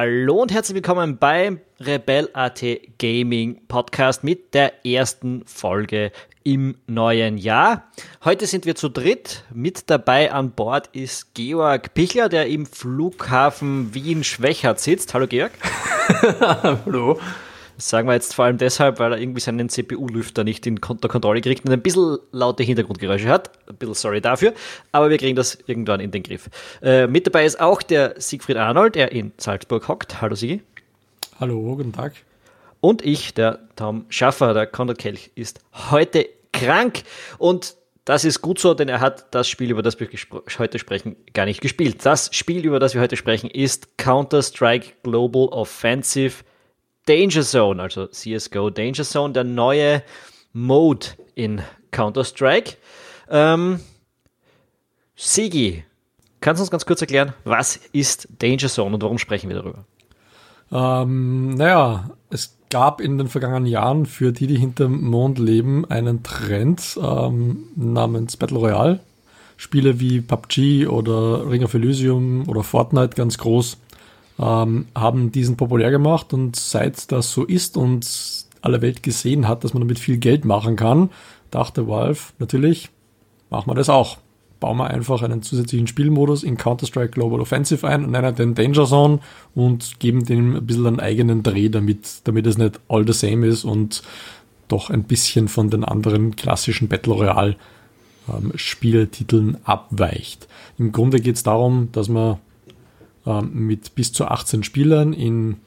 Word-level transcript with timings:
Hallo 0.00 0.42
und 0.42 0.52
herzlich 0.52 0.76
willkommen 0.76 1.18
beim 1.18 1.58
Rebel.at 1.80 2.64
Gaming 3.00 3.66
Podcast 3.66 4.22
mit 4.22 4.54
der 4.54 4.86
ersten 4.86 5.44
Folge 5.44 6.12
im 6.44 6.76
neuen 6.86 7.36
Jahr. 7.36 7.82
Heute 8.24 8.46
sind 8.46 8.64
wir 8.64 8.76
zu 8.76 8.90
dritt. 8.90 9.42
Mit 9.52 9.90
dabei 9.90 10.30
an 10.30 10.52
Bord 10.52 10.86
ist 10.92 11.34
Georg 11.34 11.94
Pichler, 11.94 12.28
der 12.28 12.46
im 12.46 12.64
Flughafen 12.64 13.92
Wien-Schwächert 13.92 14.78
sitzt. 14.78 15.14
Hallo 15.14 15.26
Georg. 15.26 15.50
Hallo. 16.40 17.18
Das 17.78 17.90
sagen 17.90 18.08
wir 18.08 18.14
jetzt 18.14 18.34
vor 18.34 18.44
allem 18.44 18.58
deshalb, 18.58 18.98
weil 18.98 19.12
er 19.12 19.20
irgendwie 19.20 19.40
seinen 19.40 19.68
CPU-Lüfter 19.68 20.42
nicht 20.42 20.66
in 20.66 20.74
der 20.74 21.08
Kontrolle 21.08 21.40
kriegt 21.40 21.64
und 21.64 21.70
ein 21.70 21.80
bisschen 21.80 22.18
laute 22.32 22.64
Hintergrundgeräusche 22.64 23.28
hat. 23.28 23.52
Ein 23.68 23.76
bisschen 23.76 23.94
sorry 23.94 24.20
dafür, 24.20 24.52
aber 24.90 25.10
wir 25.10 25.16
kriegen 25.16 25.36
das 25.36 25.56
irgendwann 25.68 26.00
in 26.00 26.10
den 26.10 26.24
Griff. 26.24 26.50
Äh, 26.82 27.06
mit 27.06 27.28
dabei 27.28 27.44
ist 27.44 27.60
auch 27.60 27.80
der 27.80 28.20
Siegfried 28.20 28.56
Arnold, 28.56 28.96
der 28.96 29.12
in 29.12 29.30
Salzburg 29.36 29.86
hockt. 29.86 30.20
Hallo 30.20 30.34
Sigi. 30.34 30.60
Hallo, 31.38 31.76
guten 31.76 31.92
Tag. 31.92 32.14
Und 32.80 33.04
ich, 33.04 33.32
der 33.34 33.60
Tom 33.76 34.06
Schaffer, 34.08 34.54
der 34.54 34.66
Konrad 34.66 34.98
Kelch, 34.98 35.30
ist 35.36 35.60
heute 35.72 36.28
krank 36.52 37.04
und 37.38 37.76
das 38.04 38.24
ist 38.24 38.42
gut 38.42 38.58
so, 38.58 38.74
denn 38.74 38.88
er 38.88 38.98
hat 38.98 39.32
das 39.32 39.48
Spiel, 39.48 39.70
über 39.70 39.82
das 39.82 40.00
wir 40.00 40.08
heute 40.58 40.80
sprechen, 40.80 41.14
gar 41.32 41.44
nicht 41.44 41.60
gespielt. 41.60 42.04
Das 42.04 42.30
Spiel, 42.32 42.64
über 42.64 42.80
das 42.80 42.94
wir 42.94 43.00
heute 43.00 43.16
sprechen, 43.16 43.48
ist 43.48 43.98
Counter-Strike 43.98 44.94
Global 45.04 45.46
Offensive 45.50 46.42
Danger 47.08 47.42
Zone, 47.42 47.80
also 47.80 48.06
CSGO 48.06 48.68
Danger 48.68 49.04
Zone, 49.04 49.32
der 49.32 49.44
neue 49.44 50.02
Mode 50.52 51.06
in 51.34 51.62
Counter-Strike. 51.90 52.76
Ähm, 53.30 53.80
Sigi, 55.16 55.84
kannst 56.40 56.60
du 56.60 56.64
uns 56.64 56.70
ganz 56.70 56.84
kurz 56.84 57.00
erklären, 57.00 57.32
was 57.44 57.76
ist 57.92 58.28
Danger 58.38 58.68
Zone 58.68 58.94
und 58.94 59.02
warum 59.02 59.16
sprechen 59.16 59.48
wir 59.48 59.56
darüber? 59.56 59.84
Ähm, 60.70 61.54
naja, 61.54 62.10
es 62.28 62.58
gab 62.68 63.00
in 63.00 63.16
den 63.16 63.28
vergangenen 63.28 63.66
Jahren 63.66 64.04
für 64.04 64.32
die, 64.32 64.46
die 64.46 64.58
hinterm 64.58 65.02
Mond 65.02 65.38
leben, 65.38 65.86
einen 65.86 66.22
Trend 66.22 66.98
ähm, 67.02 67.68
namens 67.74 68.36
Battle 68.36 68.58
Royale. 68.58 69.00
Spiele 69.56 69.98
wie 69.98 70.20
PUBG 70.20 70.86
oder 70.86 71.50
Ring 71.50 71.64
of 71.64 71.74
Elysium 71.74 72.48
oder 72.48 72.62
Fortnite 72.62 73.16
ganz 73.16 73.38
groß 73.38 73.78
ähm, 74.38 74.86
haben 74.94 75.32
diesen 75.32 75.56
populär 75.56 75.90
gemacht 75.90 76.32
und 76.32 76.56
seit 76.56 77.10
das 77.12 77.32
so 77.32 77.44
ist 77.44 77.76
und 77.76 78.46
alle 78.62 78.82
Welt 78.82 79.02
gesehen 79.02 79.48
hat, 79.48 79.64
dass 79.64 79.74
man 79.74 79.80
damit 79.80 79.98
viel 79.98 80.18
Geld 80.18 80.44
machen 80.44 80.76
kann, 80.76 81.10
dachte 81.50 81.88
Valve 81.88 82.20
natürlich, 82.38 82.90
machen 83.50 83.70
wir 83.70 83.74
das 83.74 83.88
auch. 83.88 84.18
Bauen 84.60 84.78
wir 84.78 84.90
einfach 84.90 85.22
einen 85.22 85.42
zusätzlichen 85.42 85.86
Spielmodus 85.86 86.42
in 86.42 86.56
Counter-Strike 86.56 87.12
Global 87.12 87.40
Offensive 87.40 87.86
ein 87.86 88.04
und 88.04 88.10
nennen 88.10 88.34
den 88.34 88.56
Danger 88.56 88.86
Zone 88.86 89.20
und 89.54 90.00
geben 90.00 90.24
dem 90.24 90.56
ein 90.56 90.66
bisschen 90.66 90.86
einen 90.88 91.00
eigenen 91.00 91.44
Dreh, 91.44 91.68
damit, 91.68 92.22
damit 92.24 92.44
es 92.46 92.58
nicht 92.58 92.80
all 92.88 93.06
the 93.06 93.12
same 93.12 93.46
ist 93.46 93.64
und 93.64 94.02
doch 94.66 94.90
ein 94.90 95.04
bisschen 95.04 95.46
von 95.46 95.70
den 95.70 95.84
anderen 95.84 96.34
klassischen 96.34 96.88
Battle 96.88 97.14
Royale 97.14 97.56
ähm, 98.28 98.52
Spieltiteln 98.56 99.58
abweicht. 99.62 100.48
Im 100.76 100.90
Grunde 100.90 101.20
geht 101.20 101.36
es 101.36 101.44
darum, 101.44 101.90
dass 101.92 102.08
man 102.08 102.38
ähm, 103.28 103.50
mit 103.52 103.94
bis 103.94 104.12
zu 104.12 104.24
18 104.26 104.64
Spielern 104.64 105.12
in 105.12 105.58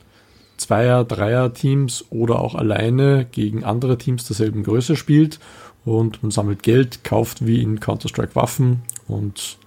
Zweier-, 0.58 1.06
Dreier-Teams 1.06 2.06
oder 2.10 2.40
auch 2.40 2.56
alleine 2.56 3.26
gegen 3.32 3.64
andere 3.64 3.98
Teams 3.98 4.26
derselben 4.26 4.64
Größe 4.64 4.96
spielt 4.96 5.40
und 5.86 6.22
man 6.24 6.32
sammelt 6.32 6.64
Geld, 6.64 7.04
kauft 7.04 7.46
wie 7.46 7.62
in 7.62 7.80
Counter-Strike 7.80 8.36
Waffen 8.36 8.82
und 9.08 9.58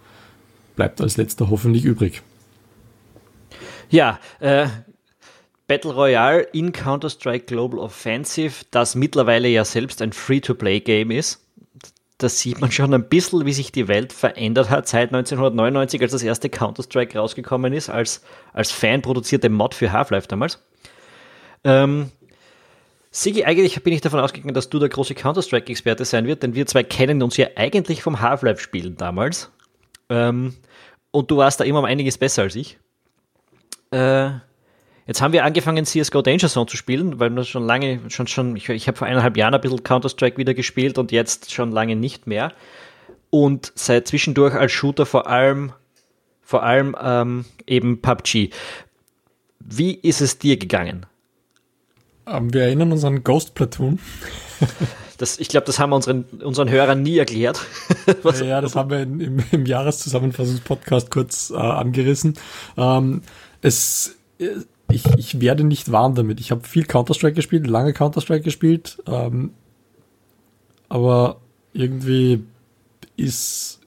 bleibt 0.77 1.01
als 1.01 1.17
letzter 1.17 1.51
hoffentlich 1.51 1.85
übrig. 1.85 2.23
Ja, 3.91 4.19
äh, 4.41 4.67
Battle 5.67 5.93
Royale 5.93 6.43
in 6.53 6.73
Counter-Strike 6.73 7.47
Global 7.47 7.79
Offensive, 7.79 8.65
das 8.71 8.95
mittlerweile 8.95 9.49
ja 9.49 9.65
selbst 9.65 10.03
ein 10.03 10.13
Free-to-Play-Game 10.13 11.11
ist 11.11 11.44
da 12.25 12.31
sieht 12.31 12.59
man 12.59 12.73
schon 12.73 12.95
ein 12.95 13.07
bisschen, 13.07 13.45
wie 13.45 13.53
sich 13.53 13.71
die 13.71 13.87
Welt 13.87 14.15
verändert 14.15 14.71
hat 14.71 14.89
seit 14.89 15.13
1999, 15.13 16.01
als 16.01 16.13
das 16.13 16.23
erste 16.23 16.49
Counter-Strike 16.49 17.19
rausgekommen 17.19 17.75
ist, 17.75 17.91
als, 17.91 18.23
als 18.55 18.73
fanproduzierte 18.73 19.51
Mod 19.51 19.75
für 19.75 19.93
Half-Life 19.93 20.27
damals. 20.27 20.59
Ähm, 21.65 22.11
Sigi, 23.11 23.45
eigentlich 23.45 23.83
bin 23.83 23.93
ich 23.93 24.01
davon 24.01 24.21
ausgegangen, 24.21 24.55
dass 24.55 24.71
du 24.71 24.79
der 24.79 24.89
große 24.89 25.15
Counter-Strike-Experte 25.15 26.07
sein 26.07 26.27
wird, 26.27 26.43
denn 26.43 26.55
wir 26.55 26.65
zwei 26.65 26.83
kennen 26.83 27.23
uns 27.23 27.37
ja 27.37 27.49
eigentlich 27.57 28.03
vom 28.03 28.23
Half-Life-Spielen 28.23 28.97
damals. 28.97 29.51
Ähm, 30.09 30.55
und 31.11 31.31
du 31.31 31.37
warst 31.37 31.61
da 31.61 31.65
immer 31.65 31.81
um 31.81 31.85
einiges 31.85 32.17
besser 32.17 32.43
als 32.43 32.57
ich. 32.57 32.79
Äh, 33.91 34.31
Jetzt 35.07 35.21
haben 35.21 35.33
wir 35.33 35.45
angefangen, 35.45 35.85
CSGO 35.85 36.23
Danger 36.23 36.49
Zone 36.49 36.67
zu 36.67 36.77
spielen, 36.77 37.21
weil 37.21 37.31
wir 37.31 37.45
schon 37.45 37.65
lange, 37.65 38.01
schon, 38.09 38.27
schon, 38.27 38.57
ich, 38.57 38.69
ich 38.71 38.89
habe 38.89 38.97
vor 38.97 39.07
eineinhalb 39.07 39.37
Jahren 39.37 39.55
ein 39.55 39.61
bisschen 39.61 39.83
Counter-Strike 39.83 40.39
wieder 40.39 40.55
gespielt 40.55 40.97
und 40.97 41.13
jetzt 41.13 41.53
schon 41.53 41.73
lange 41.73 41.95
nicht 41.95 42.27
mehr. 42.27 42.53
Und 43.29 43.73
seit 43.75 44.09
zwischendurch 44.09 44.55
als 44.55 44.73
Shooter 44.73 45.05
vor 45.05 45.27
allem, 45.27 45.73
vor 46.41 46.63
allem 46.63 46.97
ähm, 47.01 47.45
eben 47.67 48.01
PUBG. 48.01 48.51
Wie 49.61 49.95
ist 49.95 50.21
es 50.21 50.39
dir 50.39 50.57
gegangen? 50.57 51.05
Ähm, 52.27 52.55
wir 52.55 52.63
erinnern 52.63 52.93
uns 52.93 53.05
an 53.05 53.25
Ghost 53.25 53.55
Platoon. 53.55 53.99
Das, 55.17 55.39
ich 55.39 55.49
glaube, 55.49 55.65
das 55.65 55.79
haben 55.79 55.91
wir 55.91 55.97
unseren, 55.97 56.25
unseren 56.43 56.69
Hörern 56.69 57.01
nie 57.01 57.19
erklärt. 57.19 57.65
ja, 58.45 58.61
das 58.61 58.75
haben 58.75 58.91
wir 58.91 59.01
in, 59.01 59.21
im, 59.21 59.45
im 59.53 59.65
Jahreszusammenfassungspodcast 59.65 61.09
kurz 61.09 61.51
äh, 61.51 61.55
angerissen. 61.55 62.35
Ähm, 62.77 63.23
es 63.63 64.17
ich, 64.95 65.05
ich 65.17 65.41
werde 65.41 65.65
nicht 65.65 65.93
warm 65.93 66.15
damit. 66.15 66.41
Ich 66.41 66.51
habe 66.51 66.67
viel 66.67 66.85
Counter-Strike 66.85 67.35
gespielt, 67.35 67.67
lange 67.67 67.93
Counter-Strike 67.93 68.45
gespielt, 68.45 69.03
ähm, 69.07 69.51
aber 70.89 71.41
irgendwie 71.73 72.45
ist 73.17 73.81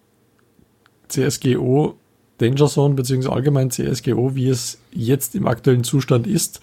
CSGO 1.07 1.95
Danger 2.37 2.67
Zone 2.67 2.95
beziehungsweise 2.95 3.33
allgemein 3.33 3.71
CSGO, 3.71 4.35
wie 4.35 4.49
es 4.49 4.79
jetzt 4.91 5.35
im 5.35 5.47
aktuellen 5.47 5.83
Zustand 5.83 6.27
ist, 6.27 6.61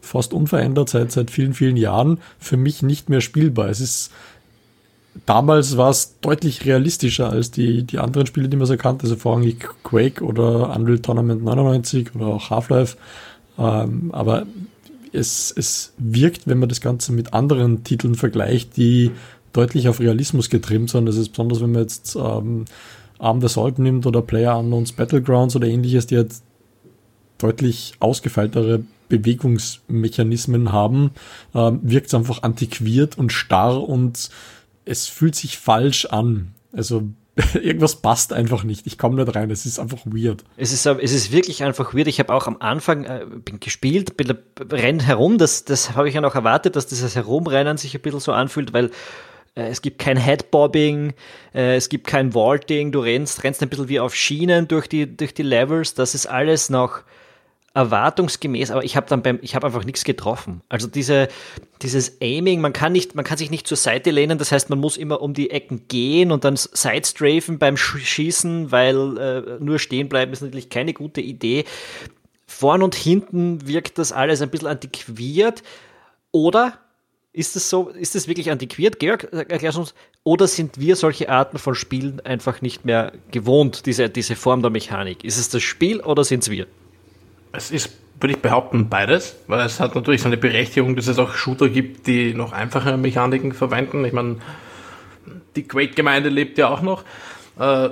fast 0.00 0.32
unverändert 0.32 0.88
seit, 0.88 1.12
seit 1.12 1.30
vielen, 1.30 1.54
vielen 1.54 1.76
Jahren, 1.76 2.18
für 2.38 2.56
mich 2.56 2.82
nicht 2.82 3.10
mehr 3.10 3.20
spielbar. 3.20 3.68
Es 3.68 3.80
ist, 3.80 4.10
damals 5.26 5.76
war 5.76 5.90
es 5.90 6.18
deutlich 6.20 6.64
realistischer 6.64 7.30
als 7.30 7.50
die, 7.50 7.84
die 7.84 7.98
anderen 7.98 8.26
Spiele, 8.26 8.48
die 8.48 8.56
man 8.56 8.66
so 8.66 8.76
kannte, 8.76 9.04
also 9.04 9.16
vorrangig 9.16 9.68
Quake 9.82 10.24
oder 10.24 10.74
Unreal 10.74 11.00
Tournament 11.00 11.44
99 11.44 12.14
oder 12.14 12.26
auch 12.26 12.50
Half-Life. 12.50 12.96
Ähm, 13.60 14.10
aber 14.12 14.46
es, 15.12 15.52
es 15.56 15.92
wirkt, 15.98 16.46
wenn 16.46 16.58
man 16.58 16.68
das 16.68 16.80
Ganze 16.80 17.12
mit 17.12 17.34
anderen 17.34 17.84
Titeln 17.84 18.14
vergleicht, 18.14 18.76
die 18.76 19.10
deutlich 19.52 19.88
auf 19.88 20.00
Realismus 20.00 20.48
getrimmt 20.48 20.90
sind. 20.90 21.06
Das 21.06 21.16
ist 21.16 21.30
besonders, 21.30 21.60
wenn 21.60 21.72
man 21.72 21.82
jetzt 21.82 22.16
ähm, 22.16 22.64
Armed 23.18 23.44
Assault 23.44 23.78
nimmt 23.78 24.06
oder 24.06 24.22
Player 24.22 24.58
Unknowns 24.58 24.92
Battlegrounds 24.92 25.56
oder 25.56 25.66
ähnliches, 25.66 26.06
die 26.06 26.14
jetzt 26.14 26.42
deutlich 27.38 27.94
ausgefeiltere 28.00 28.82
Bewegungsmechanismen 29.08 30.72
haben, 30.72 31.10
ähm, 31.54 31.80
wirkt 31.82 32.06
es 32.08 32.14
einfach 32.14 32.42
antiquiert 32.42 33.18
und 33.18 33.32
starr 33.32 33.86
und 33.86 34.30
es 34.84 35.06
fühlt 35.06 35.34
sich 35.34 35.58
falsch 35.58 36.06
an. 36.06 36.52
Also 36.72 37.08
irgendwas 37.54 37.96
passt 37.96 38.32
einfach 38.32 38.64
nicht. 38.64 38.86
Ich 38.86 38.98
komme 38.98 39.22
nicht 39.22 39.34
rein. 39.34 39.50
Es 39.50 39.66
ist 39.66 39.78
einfach 39.78 39.98
weird. 40.04 40.44
Es 40.56 40.72
ist, 40.72 40.86
es 40.86 41.12
ist 41.12 41.32
wirklich 41.32 41.62
einfach 41.64 41.94
weird. 41.94 42.08
Ich 42.08 42.18
habe 42.18 42.32
auch 42.32 42.46
am 42.46 42.56
Anfang 42.60 43.04
äh, 43.04 43.26
bin 43.44 43.60
gespielt, 43.60 44.16
bin, 44.16 44.36
renn 44.70 45.00
herum. 45.00 45.38
Das, 45.38 45.64
das 45.64 45.94
habe 45.94 46.08
ich 46.08 46.14
ja 46.14 46.20
noch 46.20 46.34
erwartet, 46.34 46.76
dass 46.76 46.86
dieses 46.86 47.16
Herumrennen 47.16 47.76
sich 47.76 47.94
ein 47.94 48.00
bisschen 48.00 48.20
so 48.20 48.32
anfühlt, 48.32 48.72
weil 48.72 48.90
äh, 49.54 49.68
es 49.68 49.82
gibt 49.82 49.98
kein 49.98 50.16
Headbobbing, 50.16 51.14
äh, 51.54 51.76
es 51.76 51.88
gibt 51.88 52.06
kein 52.06 52.34
Vaulting. 52.34 52.92
Du 52.92 53.00
rennst, 53.00 53.44
rennst 53.44 53.62
ein 53.62 53.68
bisschen 53.68 53.88
wie 53.88 54.00
auf 54.00 54.14
Schienen 54.14 54.68
durch 54.68 54.88
die, 54.88 55.16
durch 55.16 55.34
die 55.34 55.42
Levels. 55.42 55.94
Das 55.94 56.14
ist 56.14 56.26
alles 56.26 56.70
noch 56.70 57.02
erwartungsgemäß, 57.72 58.72
aber 58.72 58.84
ich 58.84 58.96
habe 58.96 59.06
dann 59.08 59.22
beim, 59.22 59.38
ich 59.42 59.54
habe 59.54 59.66
einfach 59.66 59.84
nichts 59.84 60.02
getroffen. 60.02 60.60
Also 60.68 60.88
diese, 60.88 61.28
dieses 61.82 62.20
Aiming, 62.20 62.60
man 62.60 62.72
kann 62.72 62.92
nicht, 62.92 63.14
man 63.14 63.24
kann 63.24 63.38
sich 63.38 63.50
nicht 63.50 63.66
zur 63.66 63.76
Seite 63.76 64.10
lehnen, 64.10 64.38
das 64.38 64.50
heißt, 64.50 64.70
man 64.70 64.80
muss 64.80 64.96
immer 64.96 65.22
um 65.22 65.34
die 65.34 65.50
Ecken 65.50 65.86
gehen 65.86 66.32
und 66.32 66.44
dann 66.44 66.56
Sidestrafen 66.56 67.58
beim 67.58 67.76
Schießen, 67.76 68.72
weil 68.72 69.18
äh, 69.18 69.64
nur 69.64 69.78
stehen 69.78 70.08
bleiben 70.08 70.32
ist 70.32 70.42
natürlich 70.42 70.68
keine 70.68 70.94
gute 70.94 71.20
Idee. 71.20 71.64
Vorn 72.46 72.82
und 72.82 72.96
hinten 72.96 73.66
wirkt 73.68 73.98
das 73.98 74.10
alles 74.10 74.42
ein 74.42 74.50
bisschen 74.50 74.68
antiquiert. 74.68 75.62
Oder 76.32 76.78
ist 77.32 77.54
es 77.54 77.70
so, 77.70 77.90
ist 77.90 78.16
es 78.16 78.26
wirklich 78.26 78.50
antiquiert? 78.50 78.98
Georg, 78.98 79.32
erklärst 79.32 79.78
uns, 79.78 79.94
oder 80.24 80.48
sind 80.48 80.80
wir 80.80 80.96
solche 80.96 81.28
Arten 81.28 81.58
von 81.58 81.76
Spielen 81.76 82.20
einfach 82.20 82.60
nicht 82.60 82.84
mehr 82.84 83.12
gewohnt, 83.30 83.86
diese, 83.86 84.10
diese 84.10 84.34
Form 84.34 84.62
der 84.62 84.70
Mechanik? 84.72 85.22
Ist 85.22 85.38
es 85.38 85.48
das 85.48 85.62
Spiel 85.62 86.00
oder 86.00 86.24
sind 86.24 86.42
es 86.42 86.50
wir? 86.50 86.66
Es 87.52 87.70
ist, 87.70 87.90
würde 88.20 88.34
ich 88.34 88.42
behaupten, 88.42 88.88
beides, 88.88 89.36
weil 89.46 89.60
es 89.60 89.80
hat 89.80 89.94
natürlich 89.94 90.22
seine 90.22 90.36
Berechtigung, 90.36 90.96
dass 90.96 91.08
es 91.08 91.18
auch 91.18 91.34
Shooter 91.34 91.68
gibt, 91.68 92.06
die 92.06 92.34
noch 92.34 92.52
einfache 92.52 92.96
Mechaniken 92.96 93.52
verwenden. 93.52 94.04
Ich 94.04 94.12
meine, 94.12 94.36
die 95.56 95.64
Quake-Gemeinde 95.66 96.28
lebt 96.28 96.58
ja 96.58 96.68
auch 96.68 96.82
noch. 96.82 97.04
Äh, 97.58 97.90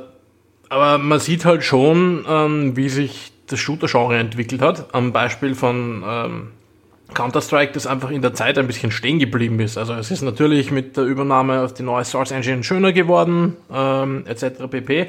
aber 0.71 0.99
man 0.99 1.21
sieht 1.21 1.45
halt 1.45 1.65
schon, 1.65 2.25
ähm, 2.29 2.77
wie 2.77 2.89
sich 2.89 3.33
das 3.47 3.59
Shooter-Genre 3.59 4.19
entwickelt 4.19 4.61
hat. 4.61 4.95
Am 4.95 5.13
Beispiel 5.13 5.55
von 5.55 6.03
ähm, 6.07 6.49
Counter-Strike, 7.15 7.73
das 7.73 7.87
einfach 7.87 8.11
in 8.11 8.21
der 8.21 8.35
Zeit 8.35 8.59
ein 8.59 8.67
bisschen 8.67 8.91
stehen 8.91 9.19
geblieben 9.19 9.59
ist. 9.61 9.79
Also 9.79 9.95
es 9.95 10.11
ist 10.11 10.23
natürlich 10.23 10.71
mit 10.71 10.97
der 10.97 11.05
Übernahme 11.05 11.63
auf 11.63 11.73
die 11.73 11.83
neue 11.83 12.05
Source 12.05 12.31
Engine 12.31 12.63
schöner 12.63 12.93
geworden, 12.93 13.57
ähm, 13.73 14.25
etc. 14.27 14.69
pp. 14.71 15.09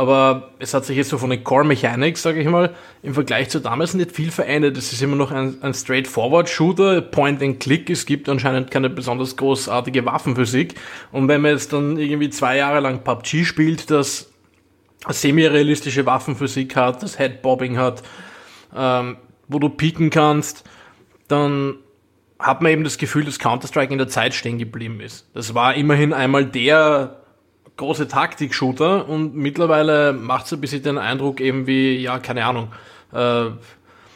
Aber 0.00 0.52
es 0.58 0.72
hat 0.72 0.86
sich 0.86 0.96
jetzt 0.96 1.10
so 1.10 1.18
von 1.18 1.28
den 1.28 1.44
Core 1.44 1.66
Mechanics, 1.66 2.22
sage 2.22 2.40
ich 2.40 2.48
mal, 2.48 2.74
im 3.02 3.12
Vergleich 3.12 3.50
zu 3.50 3.60
damals 3.60 3.92
nicht 3.92 4.12
viel 4.12 4.30
verändert. 4.30 4.78
Es 4.78 4.94
ist 4.94 5.02
immer 5.02 5.14
noch 5.14 5.30
ein, 5.30 5.58
ein 5.60 5.74
straightforward 5.74 6.48
Shooter, 6.48 7.02
Point 7.02 7.42
and 7.42 7.60
Click. 7.60 7.90
Es 7.90 8.06
gibt 8.06 8.26
anscheinend 8.30 8.70
keine 8.70 8.88
besonders 8.88 9.36
großartige 9.36 10.06
Waffenphysik. 10.06 10.74
Und 11.12 11.28
wenn 11.28 11.42
man 11.42 11.50
jetzt 11.50 11.74
dann 11.74 11.98
irgendwie 11.98 12.30
zwei 12.30 12.56
Jahre 12.56 12.80
lang 12.80 13.04
PUBG 13.04 13.44
spielt, 13.44 13.90
das 13.90 14.32
semi-realistische 15.06 16.06
Waffenphysik 16.06 16.76
hat, 16.76 17.02
das 17.02 17.18
Headbobbing 17.18 17.76
hat, 17.76 18.02
ähm, 18.74 19.18
wo 19.48 19.58
du 19.58 19.68
pieken 19.68 20.08
kannst, 20.08 20.64
dann 21.28 21.74
hat 22.38 22.62
man 22.62 22.72
eben 22.72 22.84
das 22.84 22.96
Gefühl, 22.96 23.26
dass 23.26 23.38
Counter-Strike 23.38 23.92
in 23.92 23.98
der 23.98 24.08
Zeit 24.08 24.32
stehen 24.32 24.56
geblieben 24.56 25.00
ist. 25.00 25.28
Das 25.34 25.54
war 25.54 25.74
immerhin 25.74 26.14
einmal 26.14 26.46
der 26.46 27.19
große 27.80 28.06
Taktik-Shooter 28.08 29.08
und 29.08 29.34
mittlerweile 29.34 30.12
macht 30.12 30.46
es 30.46 30.52
ein 30.52 30.60
bisschen 30.60 30.82
den 30.82 30.98
Eindruck 30.98 31.40
eben 31.40 31.66
wie, 31.66 31.96
ja, 31.96 32.18
keine 32.18 32.44
Ahnung, 32.44 32.68
äh, 33.12 33.46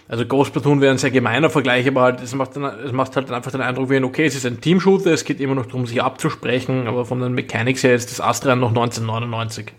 also 0.06 0.26
Ghost 0.26 0.52
Platoon 0.52 0.82
wäre 0.82 0.92
ein 0.92 0.98
sehr 0.98 1.10
gemeiner 1.10 1.48
Vergleich, 1.48 1.88
aber 1.88 2.02
halt, 2.02 2.20
es 2.20 2.34
macht, 2.34 2.56
dann, 2.56 2.64
es 2.64 2.92
macht 2.92 3.16
halt 3.16 3.30
einfach 3.32 3.50
den 3.50 3.62
Eindruck 3.62 3.88
wie, 3.88 4.02
okay, 4.02 4.26
es 4.26 4.36
ist 4.36 4.44
ein 4.44 4.60
Team-Shooter, 4.60 5.12
es 5.12 5.24
geht 5.24 5.40
immer 5.40 5.54
noch 5.54 5.66
darum, 5.66 5.86
sich 5.86 6.02
abzusprechen, 6.02 6.86
aber 6.86 7.06
von 7.06 7.20
den 7.20 7.32
Mechanics 7.32 7.82
her 7.82 7.94
ist 7.94 8.10
das 8.10 8.20
Astran 8.20 8.60
noch 8.60 8.68
1999. 8.68 9.72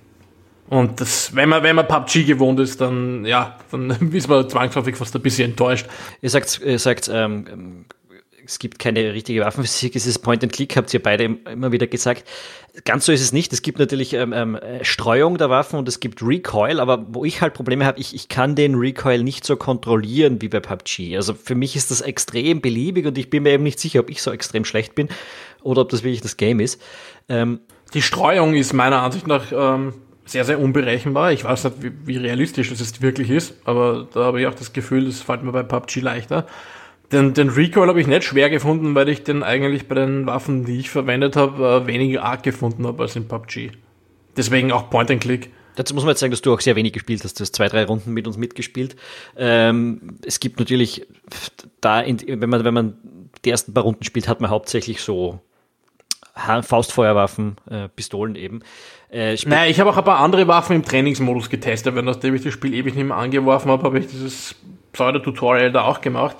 Und 0.68 1.00
das, 1.00 1.36
wenn 1.36 1.50
man, 1.50 1.62
wenn 1.62 1.76
man 1.76 1.88
PUBG 1.88 2.26
gewohnt 2.26 2.60
ist, 2.60 2.82
dann, 2.82 3.24
ja, 3.24 3.56
dann 3.70 3.92
ist 4.12 4.28
man 4.28 4.50
zwangsläufig 4.50 4.96
fast 4.96 5.16
ein 5.16 5.22
bisschen 5.22 5.52
enttäuscht. 5.52 5.86
Ihr 6.22 6.32
sagt, 6.32 6.60
ihr 6.66 6.80
sagt 6.80 7.10
ähm, 7.14 7.86
es 8.46 8.60
gibt 8.60 8.80
keine 8.80 9.14
richtige 9.14 9.42
Waffenphysik, 9.42 9.96
es 9.96 10.06
ist 10.06 10.20
Point 10.20 10.44
and 10.44 10.54
Click, 10.54 10.76
habt 10.78 10.94
ihr 10.94 11.02
beide 11.02 11.24
immer 11.24 11.72
wieder 11.72 11.88
gesagt. 11.88 12.26
Ganz 12.84 13.06
so 13.06 13.12
ist 13.12 13.22
es 13.22 13.32
nicht. 13.32 13.54
Es 13.54 13.62
gibt 13.62 13.80
natürlich 13.80 14.14
ähm, 14.14 14.34
ähm, 14.34 14.60
Streuung 14.82 15.38
der 15.38 15.50
Waffen 15.50 15.80
und 15.80 15.88
es 15.88 16.00
gibt 16.00 16.22
Recoil, 16.22 16.80
aber 16.80 17.06
wo 17.10 17.24
ich 17.24 17.42
halt 17.42 17.54
Probleme 17.54 17.86
habe, 17.86 18.00
ich, 18.00 18.14
ich 18.14 18.28
kann 18.28 18.56
den 18.56 18.76
Recoil 18.76 19.24
nicht 19.24 19.46
so 19.46 19.56
kontrollieren 19.56 20.42
wie 20.42 20.50
bei 20.50 20.60
PUBG. 20.60 21.16
Also 21.16 21.34
für 21.34 21.56
mich 21.56 21.76
ist 21.76 21.92
das 21.92 22.02
extrem 22.02 22.62
beliebig 22.62 23.06
und 23.06 23.18
ich 23.18 23.30
bin 23.30 23.44
mir 23.44 23.52
eben 23.52 23.64
nicht 23.64 23.80
sicher, 23.80 24.02
ob 24.02 24.10
ich 24.10 24.22
so 24.22 24.32
extrem 24.32 24.66
schlecht 24.66 24.94
bin 24.94 25.08
oder 25.64 25.82
ob 25.82 25.90
das 25.90 26.04
wirklich 26.04 26.22
das 26.22 26.38
Game 26.38 26.60
ist. 26.60 26.82
Ähm, 27.30 27.62
Die 27.94 28.02
Streuung 28.02 28.56
ist 28.56 28.74
meiner 28.74 29.02
Ansicht 29.02 29.26
nach 29.28 29.52
ähm, 29.52 29.94
sehr, 30.26 30.44
sehr 30.44 30.60
unberechenbar. 30.60 31.32
Ich 31.32 31.44
weiß 31.46 31.64
nicht, 31.64 31.84
wie, 31.84 31.92
wie 32.06 32.18
realistisch 32.18 32.70
das 32.70 33.02
wirklich 33.02 33.30
ist, 33.30 33.54
aber 33.64 34.08
da 34.14 34.26
habe 34.26 34.42
ich 34.42 34.48
auch 34.48 34.56
das 34.56 34.74
Gefühl, 34.74 35.06
das 35.06 35.22
fällt 35.22 35.44
mir 35.44 35.52
bei 35.52 35.64
PUBG 35.64 36.02
leichter. 36.02 36.46
Den, 37.16 37.34
den 37.34 37.48
Recoil 37.48 37.88
habe 37.88 38.02
ich 38.02 38.08
nicht 38.08 38.26
schwer 38.26 38.50
gefunden, 38.50 38.94
weil 38.94 39.08
ich 39.08 39.24
den 39.24 39.42
eigentlich 39.42 39.88
bei 39.88 39.96
den 39.96 40.26
Waffen, 40.26 40.66
die 40.66 40.80
ich 40.80 40.90
verwendet 40.90 41.38
habe, 41.38 41.84
äh, 41.84 41.88
weniger 41.88 42.24
arg 42.24 42.44
gefunden 42.44 42.86
habe 42.86 43.04
als 43.04 43.16
in 43.16 43.30
PUBG. 43.30 43.72
Deswegen 44.36 44.74
auch 44.74 44.90
Point 44.90 45.10
and 45.10 45.22
Click. 45.22 45.50
Dazu 45.78 45.94
muss 45.94 46.04
man 46.04 46.12
jetzt 46.12 46.20
sagen, 46.20 46.32
dass 46.32 46.42
du 46.42 46.54
auch 46.54 46.60
sehr 46.60 46.76
wenig 46.76 46.92
gespielt 46.92 47.24
hast. 47.24 47.40
Du 47.40 47.44
hast 47.44 47.56
zwei, 47.56 47.70
drei 47.70 47.86
Runden 47.86 48.12
mit 48.12 48.28
uns 48.28 48.36
mitgespielt. 48.36 48.98
Ähm, 49.38 50.18
es 50.26 50.42
gibt 50.42 50.60
natürlich 50.60 51.08
da, 51.80 52.02
in, 52.02 52.20
wenn 52.28 52.50
man, 52.50 52.66
wenn 52.66 52.74
man 52.74 52.98
die 53.46 53.50
ersten 53.50 53.74
paar 53.74 53.84
Runden 53.84 54.04
spielt, 54.04 54.28
hat 54.28 54.42
man 54.42 54.50
hauptsächlich 54.50 55.00
so 55.00 55.40
Faustfeuerwaffen, 56.36 57.56
äh, 57.70 57.88
Pistolen 57.88 58.36
eben. 58.36 58.60
Äh, 59.10 59.38
naja, 59.46 59.70
ich 59.72 59.80
habe 59.80 59.90
auch 59.90 59.98
ein 59.98 60.04
paar 60.04 60.20
andere 60.20 60.50
Waffen 60.50 60.76
im 60.76 60.84
Trainingsmodus 60.84 61.50
getestet, 61.50 61.96
weil 61.96 62.04
nachdem 62.04 62.36
ich 62.36 62.44
das 62.44 62.52
Spiel 62.52 62.74
ewig 62.74 62.94
nicht 62.94 63.06
mehr 63.06 63.16
angeworfen 63.16 63.72
habe, 63.72 63.84
habe 63.84 64.00
ich 64.00 64.08
dieses 64.08 64.56
Pseudo-Tutorial 64.92 65.72
da 65.72 65.84
auch 65.84 66.02
gemacht. 66.02 66.36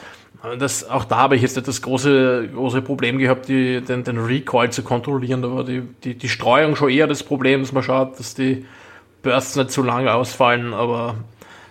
Das, 0.60 0.90
auch 0.90 1.06
da 1.06 1.18
habe 1.18 1.36
ich 1.36 1.42
jetzt 1.42 1.56
nicht 1.56 1.68
das 1.68 1.82
große, 1.82 2.50
große 2.54 2.82
Problem 2.82 3.18
gehabt, 3.18 3.48
die, 3.48 3.82
den, 3.82 4.04
den 4.04 4.18
Recoil 4.18 4.72
zu 4.72 4.84
kontrollieren. 4.84 5.42
Da 5.42 5.52
war 5.52 5.64
die, 5.64 5.82
die, 6.04 6.16
die 6.16 6.30
Streuung 6.30 6.76
schon 6.76 6.90
eher 6.90 7.08
das 7.08 7.24
Problem, 7.24 7.62
dass 7.62 7.72
man 7.72 7.84
schaut, 7.84 8.20
dass 8.20 8.36
die 8.36 8.66
Bursts 9.24 9.56
nicht 9.56 9.72
zu 9.72 9.84
lange 9.84 10.14
ausfallen. 10.14 10.74
Aber 10.74 11.16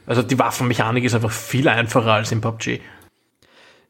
also 0.06 0.22
die 0.22 0.38
Waffenmechanik 0.38 1.05
ist 1.05 1.14
einfach 1.14 1.31
viel 1.31 1.69
einfacher 1.69 2.12
als 2.12 2.32
im 2.32 2.40
PUBG. 2.40 2.81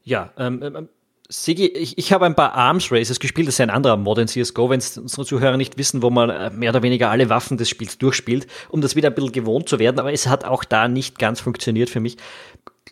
Ja, 0.03 0.31
ähm, 0.37 0.61
ähm 0.63 0.89
Sigi, 1.27 1.65
ich, 1.65 1.97
ich 1.97 2.13
habe 2.13 2.27
ein 2.27 2.35
paar 2.35 2.53
Arms 2.53 2.91
Races 2.91 3.19
gespielt, 3.19 3.47
das 3.47 3.55
ist 3.55 3.61
ein 3.61 3.71
anderer 3.71 3.97
Mod 3.97 4.19
in 4.19 4.27
CSGO, 4.27 4.69
wenn 4.69 4.79
unsere 4.79 5.25
Zuhörer 5.25 5.57
nicht 5.57 5.75
wissen, 5.75 6.03
wo 6.03 6.11
man 6.11 6.29
äh, 6.29 6.51
mehr 6.51 6.69
oder 6.69 6.83
weniger 6.83 7.09
alle 7.09 7.29
Waffen 7.29 7.57
des 7.57 7.67
Spiels 7.67 7.97
durchspielt, 7.97 8.45
um 8.69 8.79
das 8.81 8.95
wieder 8.95 9.09
ein 9.09 9.15
bisschen 9.15 9.31
gewohnt 9.31 9.67
zu 9.67 9.79
werden, 9.79 9.99
aber 9.99 10.13
es 10.13 10.27
hat 10.27 10.45
auch 10.45 10.63
da 10.63 10.87
nicht 10.87 11.17
ganz 11.17 11.39
funktioniert 11.39 11.89
für 11.89 11.99
mich. 11.99 12.17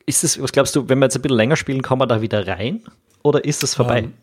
Ist 0.05 0.23
es, 0.23 0.41
was 0.41 0.51
glaubst 0.51 0.75
du, 0.75 0.89
wenn 0.89 1.00
wir 1.00 1.05
jetzt 1.05 1.15
ein 1.15 1.21
bisschen 1.21 1.38
länger 1.38 1.55
spielen, 1.55 1.81
kommen 1.81 2.01
wir 2.01 2.07
da 2.07 2.21
wieder 2.21 2.45
rein? 2.47 2.81
Oder 3.23 3.45
ist 3.45 3.63
das 3.63 3.75
vorbei? 3.75 4.00
Um, 4.00 4.05
ähm, 4.05 4.13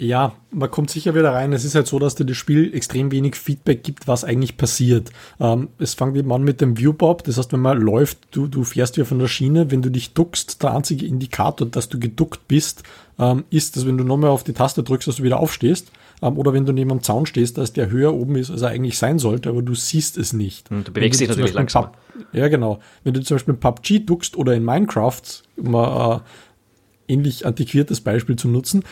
ja, 0.00 0.32
man 0.52 0.70
kommt 0.70 0.90
sicher 0.90 1.14
wieder 1.16 1.32
rein. 1.32 1.52
Es 1.52 1.64
ist 1.64 1.74
halt 1.74 1.88
so, 1.88 1.98
dass 1.98 2.14
dir 2.14 2.24
das 2.24 2.36
Spiel 2.36 2.72
extrem 2.72 3.10
wenig 3.10 3.34
Feedback 3.34 3.82
gibt, 3.82 4.06
was 4.06 4.22
eigentlich 4.22 4.56
passiert. 4.56 5.10
Ähm, 5.40 5.68
es 5.78 5.94
fängt 5.94 6.16
eben 6.16 6.32
an 6.32 6.44
mit 6.44 6.60
dem 6.60 6.78
Viewbob. 6.78 7.24
Das 7.24 7.36
heißt, 7.36 7.52
wenn 7.52 7.60
man 7.60 7.80
läuft, 7.80 8.18
du, 8.30 8.46
du 8.46 8.62
fährst 8.62 8.96
wieder 8.96 9.06
von 9.06 9.18
der 9.18 9.26
Schiene. 9.26 9.72
Wenn 9.72 9.82
du 9.82 9.90
dich 9.90 10.14
duckst, 10.14 10.62
der 10.62 10.72
einzige 10.72 11.04
Indikator, 11.04 11.66
dass 11.66 11.88
du 11.88 11.98
geduckt 11.98 12.46
bist, 12.46 12.84
ähm, 13.18 13.44
ist, 13.50 13.76
dass 13.76 13.86
wenn 13.86 13.98
du 13.98 14.04
nochmal 14.04 14.30
auf 14.30 14.44
die 14.44 14.52
Taste 14.52 14.84
drückst, 14.84 15.08
dass 15.08 15.16
du 15.16 15.24
wieder 15.24 15.40
aufstehst. 15.40 15.90
Ähm, 16.22 16.38
oder 16.38 16.52
wenn 16.52 16.66
du 16.66 16.72
neben 16.72 16.90
dem 16.90 17.02
Zaun 17.02 17.26
stehst, 17.26 17.58
dass 17.58 17.72
der 17.72 17.90
höher 17.90 18.14
oben 18.14 18.36
ist, 18.36 18.50
als 18.50 18.62
er 18.62 18.68
eigentlich 18.68 18.98
sein 18.98 19.18
sollte, 19.18 19.48
aber 19.48 19.62
du 19.62 19.74
siehst 19.74 20.18
es 20.18 20.32
nicht. 20.32 20.70
Und 20.70 20.88
du 20.88 20.92
bewegst 20.92 21.20
dich 21.20 21.28
natürlich 21.28 21.54
langsam. 21.54 21.88
Ja, 22.32 22.48
genau. 22.48 22.80
Wenn 23.04 23.14
du 23.14 23.22
zum 23.22 23.36
Beispiel 23.36 23.54
in 23.54 23.60
PUBG 23.60 24.00
duckst 24.00 24.36
oder 24.36 24.54
in 24.54 24.64
Minecraft, 24.64 25.22
um 25.56 25.74
ein 25.74 26.18
äh, 26.18 27.12
ähnlich 27.12 27.46
antiquiertes 27.46 28.00
Beispiel 28.00 28.36
zu 28.36 28.48
nutzen, 28.48 28.84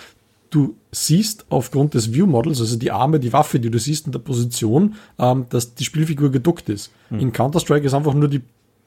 du 0.50 0.76
siehst 0.92 1.46
aufgrund 1.50 1.94
des 1.94 2.12
View 2.14 2.26
Models, 2.26 2.60
also 2.60 2.76
die 2.78 2.90
Arme, 2.90 3.20
die 3.20 3.32
Waffe, 3.32 3.60
die 3.60 3.70
du 3.70 3.78
siehst 3.78 4.06
in 4.06 4.12
der 4.12 4.20
Position, 4.20 4.94
ähm, 5.18 5.46
dass 5.48 5.74
die 5.74 5.84
Spielfigur 5.84 6.30
geduckt 6.30 6.68
ist. 6.68 6.90
Hm. 7.08 7.18
In 7.18 7.32
Counter-Strike 7.32 7.86
ist 7.86 7.94
einfach 7.94 8.14
nur 8.14 8.28
die 8.28 8.42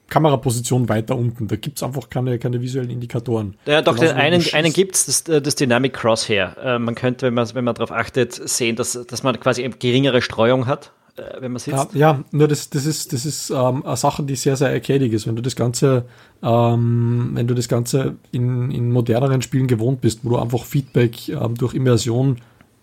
Kameraposition 0.10 0.90
weiter 0.90 1.16
unten. 1.16 1.48
Da 1.48 1.56
gibt 1.56 1.78
es 1.78 1.84
einfach 1.84 2.10
keine, 2.10 2.40
keine 2.40 2.62
visuellen 2.62 2.90
Indikatoren. 2.90 3.56
Ja, 3.66 3.82
doch, 3.82 3.98
den 3.98 4.12
einen, 4.12 4.44
einen 4.54 4.74
gibt 4.74 4.96
es, 4.96 5.24
das, 5.24 5.44
das 5.44 5.56
Dynamic 5.56 5.94
Crosshair. 5.94 6.56
Äh, 6.64 6.80
man 6.80 6.96
könnte, 6.96 7.28
wenn 7.28 7.34
man, 7.34 7.48
wenn 7.54 7.64
man 7.64 7.76
darauf 7.76 7.92
achtet, 7.92 8.34
sehen, 8.34 8.76
dass, 8.76 8.94
dass 9.08 9.24
man 9.24 9.40
quasi 9.40 9.64
eine 9.64 9.76
geringere 9.76 10.22
Streuung 10.22 10.68
hat 10.68 10.92
äh, 11.18 11.42
wenn 11.42 11.52
man 11.52 11.60
sitzt. 11.60 11.94
Ja, 11.94 12.14
ja, 12.14 12.24
nur 12.32 12.48
das, 12.48 12.70
das 12.70 12.86
ist, 12.86 13.14
das 13.14 13.26
ist 13.26 13.50
ähm, 13.50 13.86
eine 13.86 13.98
Sache, 13.98 14.24
die 14.24 14.36
sehr, 14.36 14.56
sehr 14.56 14.70
arcadig 14.70 15.14
ist. 15.14 15.28
Wenn 15.28 15.36
du 15.36 15.42
das 15.42 15.56
Ganze, 15.56 16.06
ähm, 16.42 17.32
wenn 17.34 17.48
du 17.48 17.54
das 17.54 17.68
Ganze 17.68 18.16
in, 18.32 18.72
in 18.72 18.92
moderneren 18.92 19.42
Spielen 19.42 19.68
gewohnt 19.68 20.02
bist, 20.02 20.22
wo 20.24 20.30
du 20.30 20.38
einfach 20.38 20.66
Feedback 20.66 21.30
ähm, 21.30 21.56
durch 21.56 21.74
Immersion 21.74 22.38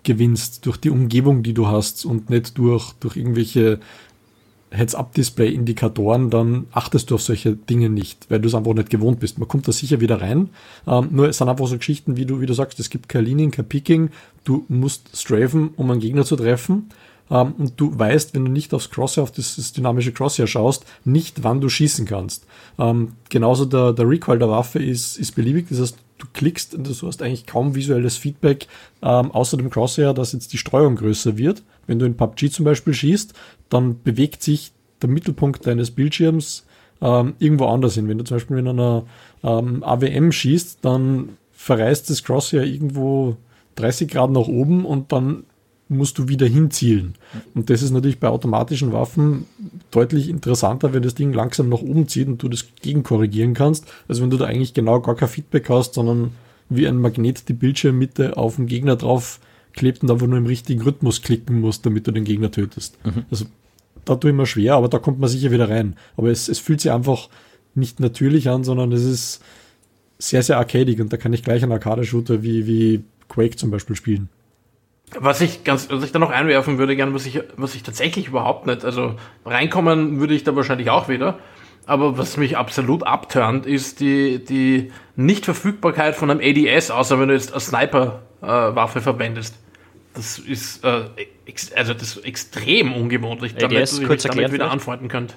gewinnst, 0.06 0.64
durch 0.64 0.78
die 0.78 0.90
Umgebung, 0.90 1.42
die 1.42 1.52
du 1.52 1.66
hast 1.66 2.06
und 2.06 2.30
nicht 2.30 2.56
durch, 2.56 2.92
durch 3.00 3.16
irgendwelche 3.16 3.80
Heads-Up-Display-Indikatoren, 4.76 6.30
dann 6.30 6.66
achtest 6.72 7.10
du 7.10 7.16
auf 7.16 7.22
solche 7.22 7.54
Dinge 7.54 7.88
nicht, 7.90 8.30
weil 8.30 8.40
du 8.40 8.48
es 8.48 8.54
einfach 8.54 8.74
nicht 8.74 8.90
gewohnt 8.90 9.20
bist. 9.20 9.38
Man 9.38 9.48
kommt 9.48 9.66
da 9.66 9.72
sicher 9.72 10.00
wieder 10.00 10.20
rein. 10.20 10.50
Ähm, 10.86 11.08
nur 11.10 11.28
es 11.28 11.38
sind 11.38 11.48
einfach 11.48 11.66
so 11.66 11.76
Geschichten, 11.76 12.16
wie 12.16 12.26
du, 12.26 12.40
wie 12.40 12.46
du 12.46 12.54
sagst, 12.54 12.78
es 12.80 12.90
gibt 12.90 13.08
kein 13.08 13.24
Leaning, 13.24 13.50
kein 13.50 13.68
Picking. 13.68 14.10
Du 14.44 14.64
musst 14.68 15.16
strafen, 15.16 15.70
um 15.76 15.90
einen 15.90 16.00
Gegner 16.00 16.24
zu 16.24 16.36
treffen. 16.36 16.90
Ähm, 17.30 17.54
und 17.58 17.80
du 17.80 17.98
weißt, 17.98 18.34
wenn 18.34 18.44
du 18.44 18.50
nicht 18.50 18.72
aufs 18.74 18.90
Crosshair, 18.90 19.24
auf 19.24 19.32
das, 19.32 19.72
dynamische 19.72 20.12
Crosshair 20.12 20.46
schaust, 20.46 20.84
nicht, 21.04 21.42
wann 21.42 21.60
du 21.60 21.68
schießen 21.68 22.06
kannst. 22.06 22.46
Ähm, 22.78 23.12
genauso 23.28 23.64
der, 23.64 23.92
der 23.92 24.08
Recoil 24.08 24.38
der 24.38 24.48
Waffe 24.48 24.78
ist, 24.78 25.16
ist 25.16 25.34
beliebig. 25.34 25.66
Das 25.68 25.80
heißt, 25.80 25.98
du 26.18 26.26
klickst 26.32 26.74
und 26.74 26.86
du 26.86 27.06
hast 27.06 27.22
eigentlich 27.22 27.46
kaum 27.46 27.74
visuelles 27.74 28.16
Feedback, 28.16 28.66
ähm, 29.02 29.30
außer 29.30 29.56
dem 29.56 29.70
Crosshair, 29.70 30.14
dass 30.14 30.32
jetzt 30.32 30.52
die 30.52 30.58
Streuung 30.58 30.96
größer 30.96 31.36
wird. 31.36 31.62
Wenn 31.86 31.98
du 31.98 32.06
in 32.06 32.16
PUBG 32.16 32.50
zum 32.50 32.64
Beispiel 32.64 32.94
schießt, 32.94 33.34
dann 33.68 34.02
bewegt 34.02 34.42
sich 34.42 34.72
der 35.02 35.08
Mittelpunkt 35.08 35.66
deines 35.66 35.90
Bildschirms 35.90 36.64
ähm, 37.00 37.34
irgendwo 37.38 37.66
anders 37.66 37.94
hin. 37.94 38.08
Wenn 38.08 38.18
du 38.18 38.24
zum 38.24 38.36
Beispiel 38.36 38.58
in 38.58 38.68
einer 38.68 39.04
ähm, 39.42 39.82
AWM 39.82 40.32
schießt, 40.32 40.78
dann 40.82 41.36
verreist 41.52 42.10
das 42.10 42.22
Crosshair 42.22 42.64
irgendwo 42.64 43.36
30 43.76 44.08
Grad 44.08 44.30
nach 44.30 44.48
oben 44.48 44.84
und 44.84 45.12
dann 45.12 45.44
musst 45.88 46.18
du 46.18 46.28
wieder 46.28 46.46
hinzielen. 46.46 47.14
Und 47.54 47.70
das 47.70 47.82
ist 47.82 47.92
natürlich 47.92 48.18
bei 48.18 48.28
automatischen 48.28 48.92
Waffen 48.92 49.46
deutlich 49.90 50.28
interessanter, 50.28 50.92
wenn 50.92 51.02
das 51.02 51.14
Ding 51.14 51.32
langsam 51.32 51.68
nach 51.68 51.80
oben 51.80 52.08
zieht 52.08 52.26
und 52.26 52.42
du 52.42 52.48
das 52.48 52.66
gegenkorrigieren 52.82 53.54
kannst, 53.54 53.86
als 54.08 54.20
wenn 54.20 54.30
du 54.30 54.36
da 54.36 54.46
eigentlich 54.46 54.74
genau 54.74 55.00
gar 55.00 55.14
kein 55.14 55.28
Feedback 55.28 55.68
hast, 55.68 55.94
sondern 55.94 56.32
wie 56.68 56.88
ein 56.88 56.98
Magnet 56.98 57.48
die 57.48 57.52
Bildschirmmitte 57.52 58.36
auf 58.36 58.56
den 58.56 58.66
Gegner 58.66 58.96
drauf 58.96 59.38
klebt 59.74 60.02
und 60.02 60.10
einfach 60.10 60.26
nur 60.26 60.38
im 60.38 60.46
richtigen 60.46 60.82
Rhythmus 60.82 61.22
klicken 61.22 61.60
musst, 61.60 61.86
damit 61.86 62.06
du 62.06 62.10
den 62.10 62.24
Gegner 62.24 62.50
tötest. 62.50 62.98
Mhm. 63.04 63.24
Also 63.30 63.44
da 64.04 64.16
tue 64.16 64.30
ich 64.30 64.36
mir 64.36 64.46
schwer, 64.46 64.74
aber 64.74 64.88
da 64.88 64.98
kommt 64.98 65.20
man 65.20 65.28
sicher 65.28 65.52
wieder 65.52 65.68
rein. 65.68 65.96
Aber 66.16 66.30
es, 66.30 66.48
es 66.48 66.58
fühlt 66.58 66.80
sich 66.80 66.90
einfach 66.90 67.28
nicht 67.74 68.00
natürlich 68.00 68.48
an, 68.48 68.64
sondern 68.64 68.90
es 68.92 69.04
ist 69.04 69.42
sehr, 70.18 70.42
sehr 70.42 70.58
arcadig 70.58 71.00
und 71.00 71.12
da 71.12 71.16
kann 71.16 71.32
ich 71.32 71.44
gleich 71.44 71.62
einen 71.62 71.72
Arcade-Shooter 71.72 72.42
wie, 72.42 72.66
wie 72.66 73.04
Quake 73.28 73.56
zum 73.56 73.70
Beispiel 73.70 73.96
spielen. 73.96 74.28
Was 75.18 75.40
ich 75.40 75.62
ganz, 75.62 75.88
was 75.88 76.02
ich 76.02 76.12
da 76.12 76.18
noch 76.18 76.30
einwerfen 76.30 76.78
würde, 76.78 76.96
gern, 76.96 77.14
was 77.14 77.26
ich, 77.26 77.40
was 77.56 77.74
ich 77.74 77.82
tatsächlich 77.82 78.28
überhaupt 78.28 78.66
nicht, 78.66 78.84
also 78.84 79.14
reinkommen 79.44 80.18
würde 80.18 80.34
ich 80.34 80.42
da 80.42 80.56
wahrscheinlich 80.56 80.90
auch 80.90 81.08
wieder. 81.08 81.38
aber 81.86 82.18
was 82.18 82.36
mich 82.36 82.56
absolut 82.56 83.04
abturnt, 83.04 83.64
ist 83.64 84.00
die, 84.00 84.44
die 84.44 84.92
Nichtverfügbarkeit 85.14 86.16
von 86.16 86.30
einem 86.30 86.40
ADS, 86.40 86.90
außer 86.90 87.18
wenn 87.20 87.28
du 87.28 87.34
jetzt 87.34 87.52
eine 87.52 87.60
Sniper-Waffe 87.60 88.98
äh, 88.98 89.02
verwendest. 89.02 89.54
Das 90.14 90.38
ist, 90.38 90.82
äh, 90.82 91.04
also 91.76 91.94
das 91.94 92.16
ist 92.16 92.24
extrem 92.24 92.92
ungewohnt, 92.94 93.42
damit 93.42 93.62
ADS, 93.62 94.00
du 94.00 94.08
dich 94.08 94.22
damit 94.22 94.52
wieder 94.52 94.70
anfreunden 94.70 95.08
könnt. 95.08 95.34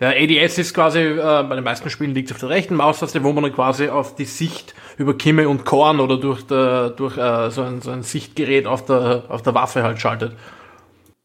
Ja, 0.00 0.10
ADS 0.10 0.56
ist 0.56 0.72
quasi, 0.72 1.00
äh, 1.00 1.16
bei 1.16 1.54
den 1.56 1.64
meisten 1.64 1.90
Spielen 1.90 2.14
liegt 2.14 2.30
es 2.30 2.34
auf 2.34 2.40
der 2.40 2.48
rechten 2.48 2.76
Maustaste, 2.76 3.22
wo 3.22 3.32
man 3.32 3.44
dann 3.44 3.52
quasi 3.52 3.88
auf 3.88 4.14
die 4.14 4.24
Sicht 4.24 4.74
über 4.96 5.16
Kimme 5.16 5.48
und 5.48 5.64
Korn 5.64 6.00
oder 6.00 6.18
durch, 6.18 6.42
der, 6.46 6.90
durch 6.90 7.16
äh, 7.16 7.50
so, 7.50 7.62
ein, 7.62 7.80
so 7.82 7.90
ein 7.90 8.02
Sichtgerät 8.02 8.66
auf 8.66 8.84
der, 8.84 9.24
auf 9.28 9.42
der 9.42 9.54
Waffe 9.54 9.82
halt 9.82 10.00
schaltet. 10.00 10.36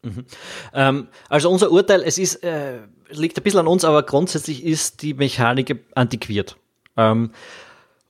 Mhm. 0.02 0.24
Ähm, 0.72 1.08
also 1.28 1.50
unser 1.50 1.70
Urteil, 1.70 2.02
es 2.02 2.18
ist, 2.18 2.42
äh, 2.44 2.78
liegt 3.10 3.38
ein 3.38 3.42
bisschen 3.42 3.60
an 3.60 3.66
uns, 3.66 3.84
aber 3.84 4.02
grundsätzlich 4.02 4.64
ist 4.64 5.02
die 5.02 5.14
Mechanik 5.14 5.84
antiquiert. 5.94 6.56
Ähm, 6.96 7.30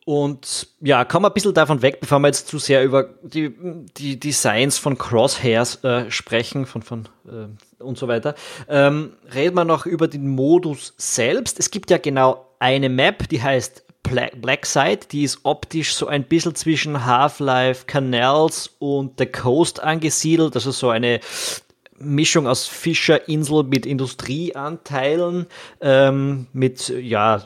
und 0.05 0.69
ja, 0.81 1.05
kommen 1.05 1.25
wir 1.25 1.31
ein 1.31 1.35
bisschen 1.35 1.53
davon 1.53 1.83
weg, 1.83 1.99
bevor 1.99 2.21
wir 2.21 2.29
jetzt 2.29 2.47
zu 2.47 2.61
sehr 2.61 2.85
über 2.85 3.15
die, 3.23 3.53
die 3.97 4.21
Designs 4.21 4.79
von 4.79 4.97
Crosshairs 4.97 5.83
äh, 5.83 6.11
sprechen 6.13 6.65
von, 6.65 6.83
von, 6.83 7.09
äh, 7.27 7.83
und 7.83 7.99
so 7.99 8.07
weiter. 8.07 8.37
Ähm, 8.69 9.15
reden 9.35 9.57
wir 9.57 9.65
noch 9.65 9.85
über 9.85 10.07
den 10.07 10.29
Modus 10.29 10.95
selbst. 10.97 11.59
Es 11.59 11.73
gibt 11.73 11.91
ja 11.91 11.99
genau 11.99 12.55
eine 12.61 12.89
Map, 12.89 13.29
die 13.29 13.43
heißt 13.43 13.86
Black 14.07 14.67
Side, 14.67 15.01
die 15.11 15.25
ist 15.25 15.41
optisch 15.43 15.95
so 15.95 16.07
ein 16.07 16.25
bisschen 16.25 16.55
zwischen 16.55 17.05
Half-Life, 17.05 17.87
Canals 17.87 18.71
und 18.79 19.19
The 19.19 19.27
Coast 19.27 19.83
angesiedelt, 19.83 20.55
also 20.55 20.71
so 20.71 20.91
eine 20.91 21.21
Mischung 21.99 22.47
aus 22.47 22.67
Fischerinsel 22.67 23.65
mit 23.65 23.87
Industrieanteilen, 23.87 25.47
ähm, 25.81 26.47
mit 26.53 26.89
ja 26.89 27.43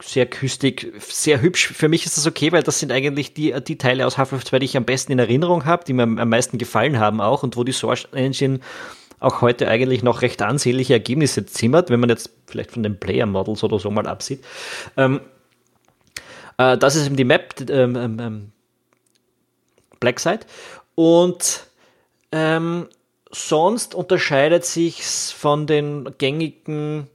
sehr 0.00 0.26
küstig, 0.26 0.92
sehr 1.00 1.40
hübsch. 1.40 1.68
Für 1.68 1.88
mich 1.88 2.06
ist 2.06 2.16
das 2.16 2.26
okay, 2.26 2.52
weil 2.52 2.62
das 2.62 2.78
sind 2.78 2.92
eigentlich 2.92 3.34
die, 3.34 3.54
die 3.66 3.78
Teile 3.78 4.06
aus 4.06 4.16
Half-Life 4.16 4.44
2, 4.44 4.60
die 4.60 4.66
ich 4.66 4.76
am 4.76 4.84
besten 4.84 5.12
in 5.12 5.18
Erinnerung 5.18 5.64
habe, 5.64 5.84
die 5.84 5.92
mir 5.92 6.04
am 6.04 6.28
meisten 6.28 6.58
gefallen 6.58 6.98
haben 6.98 7.20
auch 7.20 7.42
und 7.42 7.56
wo 7.56 7.64
die 7.64 7.72
Source 7.72 8.06
Engine 8.12 8.60
auch 9.20 9.40
heute 9.40 9.66
eigentlich 9.66 10.04
noch 10.04 10.22
recht 10.22 10.42
ansehnliche 10.42 10.92
Ergebnisse 10.92 11.44
zimmert, 11.46 11.90
wenn 11.90 11.98
man 11.98 12.10
jetzt 12.10 12.30
vielleicht 12.46 12.70
von 12.70 12.84
den 12.84 13.00
Player 13.00 13.26
Models 13.26 13.64
oder 13.64 13.80
so 13.80 13.90
mal 13.90 14.06
absieht. 14.06 14.44
Ähm, 14.96 15.20
äh, 16.58 16.76
das 16.76 16.96
ist 16.96 17.06
eben 17.06 17.16
die 17.16 17.24
Map, 17.24 17.54
ähm, 17.70 17.96
ähm, 17.96 18.18
ähm 18.20 18.52
Blackside. 20.00 20.40
Und 20.94 21.66
ähm, 22.30 22.86
sonst 23.30 23.94
unterscheidet 23.94 24.64
sich 24.64 25.02
von 25.02 25.66
den 25.66 26.14
gängigen 26.18 27.08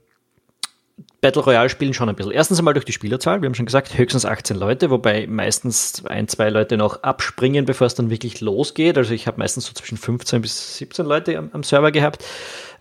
Battle 1.20 1.42
Royale 1.42 1.70
Spielen 1.70 1.94
schon 1.94 2.08
ein 2.08 2.16
bisschen. 2.16 2.32
Erstens 2.32 2.58
einmal 2.58 2.74
durch 2.74 2.84
die 2.84 2.92
Spielerzahl. 2.92 3.40
Wir 3.40 3.46
haben 3.46 3.54
schon 3.54 3.64
gesagt, 3.64 3.96
höchstens 3.96 4.26
18 4.26 4.56
Leute, 4.56 4.90
wobei 4.90 5.26
meistens 5.26 6.04
ein, 6.04 6.28
zwei 6.28 6.50
Leute 6.50 6.76
noch 6.76 7.02
abspringen, 7.02 7.64
bevor 7.64 7.86
es 7.86 7.94
dann 7.94 8.10
wirklich 8.10 8.42
losgeht. 8.42 8.98
Also 8.98 9.14
ich 9.14 9.26
habe 9.26 9.38
meistens 9.38 9.64
so 9.66 9.72
zwischen 9.72 9.96
15 9.96 10.42
bis 10.42 10.76
17 10.76 11.06
Leute 11.06 11.38
am, 11.38 11.48
am 11.52 11.62
Server 11.62 11.92
gehabt. 11.92 12.22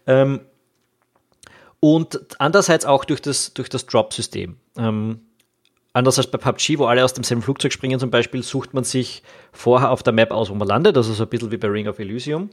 Ähm, 0.05 0.41
und 1.79 2.19
andererseits 2.39 2.85
auch 2.85 3.05
durch 3.05 3.21
das, 3.21 3.53
durch 3.53 3.69
das 3.69 3.85
Drop-System. 3.85 4.57
Ähm, 4.77 5.21
anders 5.93 6.17
als 6.17 6.27
bei 6.27 6.37
PUBG, 6.37 6.79
wo 6.79 6.85
alle 6.85 7.03
aus 7.03 7.13
demselben 7.13 7.43
Flugzeug 7.43 7.71
springen 7.71 7.99
zum 7.99 8.11
Beispiel, 8.11 8.43
sucht 8.43 8.73
man 8.73 8.83
sich 8.83 9.23
vorher 9.51 9.91
auf 9.91 10.03
der 10.03 10.13
Map 10.13 10.31
aus, 10.31 10.49
wo 10.49 10.55
man 10.55 10.67
landet. 10.67 10.97
Also 10.97 11.13
so 11.13 11.23
ein 11.23 11.29
bisschen 11.29 11.51
wie 11.51 11.57
bei 11.57 11.67
Ring 11.67 11.87
of 11.87 11.99
Elysium. 11.99 12.49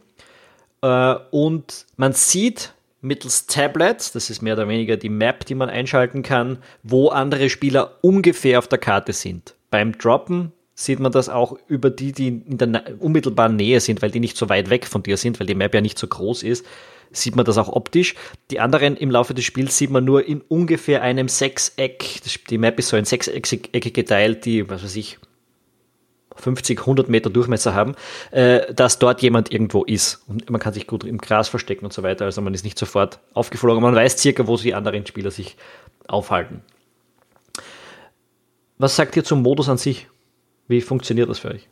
Äh, 0.83 1.15
und 1.31 1.87
man 1.97 2.13
sieht 2.13 2.75
mittels 3.03 3.47
Tablets, 3.47 4.13
das 4.13 4.29
ist 4.29 4.43
mehr 4.43 4.55
oder 4.55 4.69
weniger 4.69 4.97
die 4.97 5.09
Map, 5.09 5.47
die 5.47 5.55
man 5.55 5.71
einschalten 5.71 6.23
kann, 6.23 6.59
wo 6.83 7.09
andere 7.09 7.49
Spieler 7.49 7.97
ungefähr 8.03 8.59
auf 8.59 8.69
der 8.69 8.79
Karte 8.79 9.15
sind. 9.15 9.55
Beim 9.71 9.97
Droppen 9.97 10.53
sieht 10.75 11.01
man 11.01 11.13
das 11.13 11.29
auch 11.29 11.59
über 11.67 11.91
die, 11.91 12.13
die 12.13 12.29
in 12.29 12.59
der 12.59 12.83
unmittelbaren 12.99 13.57
Nähe 13.57 13.81
sind, 13.81 14.03
weil 14.03 14.11
die 14.11 14.21
nicht 14.21 14.37
so 14.37 14.49
weit 14.49 14.71
weg 14.71 14.87
von 14.87 15.03
dir 15.03 15.17
sind, 15.17 15.41
weil 15.41 15.47
die 15.47 15.55
Map 15.55 15.75
ja 15.75 15.81
nicht 15.81 15.99
so 15.99 16.07
groß 16.07 16.43
ist, 16.43 16.67
sieht 17.13 17.37
man 17.37 17.45
das 17.45 17.59
auch 17.59 17.69
optisch. 17.69 18.15
Die 18.51 18.61
anderen 18.61 18.97
im 18.97 19.11
Laufe 19.11 19.35
des 19.35 19.45
Spiels 19.45 19.77
sieht 19.77 19.91
man 19.91 20.05
nur 20.05 20.27
in 20.27 20.41
ungefähr 20.43 21.03
einem 21.03 21.29
Sechseck. 21.29 22.21
Die 22.49 22.59
Map 22.59 22.79
ist 22.79 22.89
so 22.89 22.97
in 22.97 23.05
Sechsecke 23.05 23.91
geteilt, 23.91 24.45
die, 24.45 24.69
was 24.69 24.85
weiß 24.85 24.97
ich, 24.97 25.19
50, 26.37 26.81
100 26.81 27.09
Meter 27.09 27.31
Durchmesser 27.31 27.75
haben, 27.75 27.95
äh, 28.31 28.73
dass 28.73 28.99
dort 28.99 29.23
jemand 29.23 29.53
irgendwo 29.53 29.85
ist. 29.85 30.23
Und 30.27 30.49
man 30.51 30.61
kann 30.61 30.73
sich 30.73 30.87
gut 30.87 31.05
im 31.05 31.19
Gras 31.19 31.49
verstecken 31.49 31.85
und 31.85 31.93
so 31.93 32.03
weiter. 32.03 32.25
Also 32.25 32.41
man 32.41 32.55
ist 32.55 32.65
nicht 32.65 32.79
sofort 32.79 33.21
aufgeflogen. 33.35 33.83
Man 33.83 33.95
weiß 33.95 34.19
circa, 34.19 34.47
wo 34.47 34.57
die 34.57 34.75
anderen 34.75 35.07
Spieler 35.07 35.31
sich 35.31 35.57
aufhalten. 36.09 36.63
Was 38.79 38.97
sagt 38.97 39.17
ihr 39.17 39.25
zum 39.25 39.43
Modus 39.43 39.69
an 39.69 39.77
sich? 39.77 40.09
Wie 40.67 40.81
funktioniert 40.81 41.29
das 41.29 41.41
für 41.41 41.51
euch? 41.51 41.69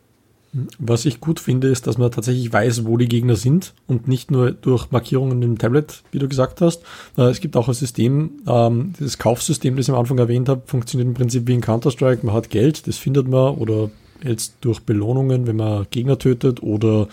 Was 0.78 1.05
ich 1.05 1.21
gut 1.21 1.40
finde, 1.40 1.69
ist, 1.69 1.87
dass 1.87 1.99
man 1.99 2.11
tatsächlich 2.11 2.52
weiß, 2.52 2.87
wo 2.87 2.97
die 2.97 3.09
Gegner 3.09 3.37
sind 3.37 3.75
und 3.87 4.09
nicht 4.09 4.31
nur 4.31 4.52
durch 4.52 4.90
Markierungen 4.90 5.43
im 5.43 5.59
Tablet, 5.59 6.02
wie 6.11 6.19
du 6.19 6.28
gesagt 6.28 6.61
hast. 6.62 6.83
Äh, 7.19 7.25
es 7.25 7.40
gibt 7.40 7.57
auch 7.57 7.69
ein 7.69 7.75
System, 7.75 8.31
ähm, 8.47 8.95
das 8.99 9.19
Kaufsystem, 9.19 9.76
das 9.76 9.87
ich 9.87 9.93
am 9.93 9.99
Anfang 10.00 10.19
erwähnt 10.19 10.49
habe, 10.49 10.62
funktioniert 10.64 11.09
im 11.09 11.14
Prinzip 11.14 11.47
wie 11.47 11.55
in 11.55 11.61
Counter-Strike. 11.61 12.25
Man 12.25 12.35
hat 12.35 12.49
Geld, 12.49 12.87
das 12.87 12.97
findet 12.97 13.28
man 13.28 13.57
oder 13.57 13.90
jetzt 14.25 14.55
durch 14.62 14.81
Belohnungen, 14.81 15.47
wenn 15.47 15.57
man 15.57 15.87
Gegner 15.90 16.19
tötet 16.19 16.62
oder 16.62 17.09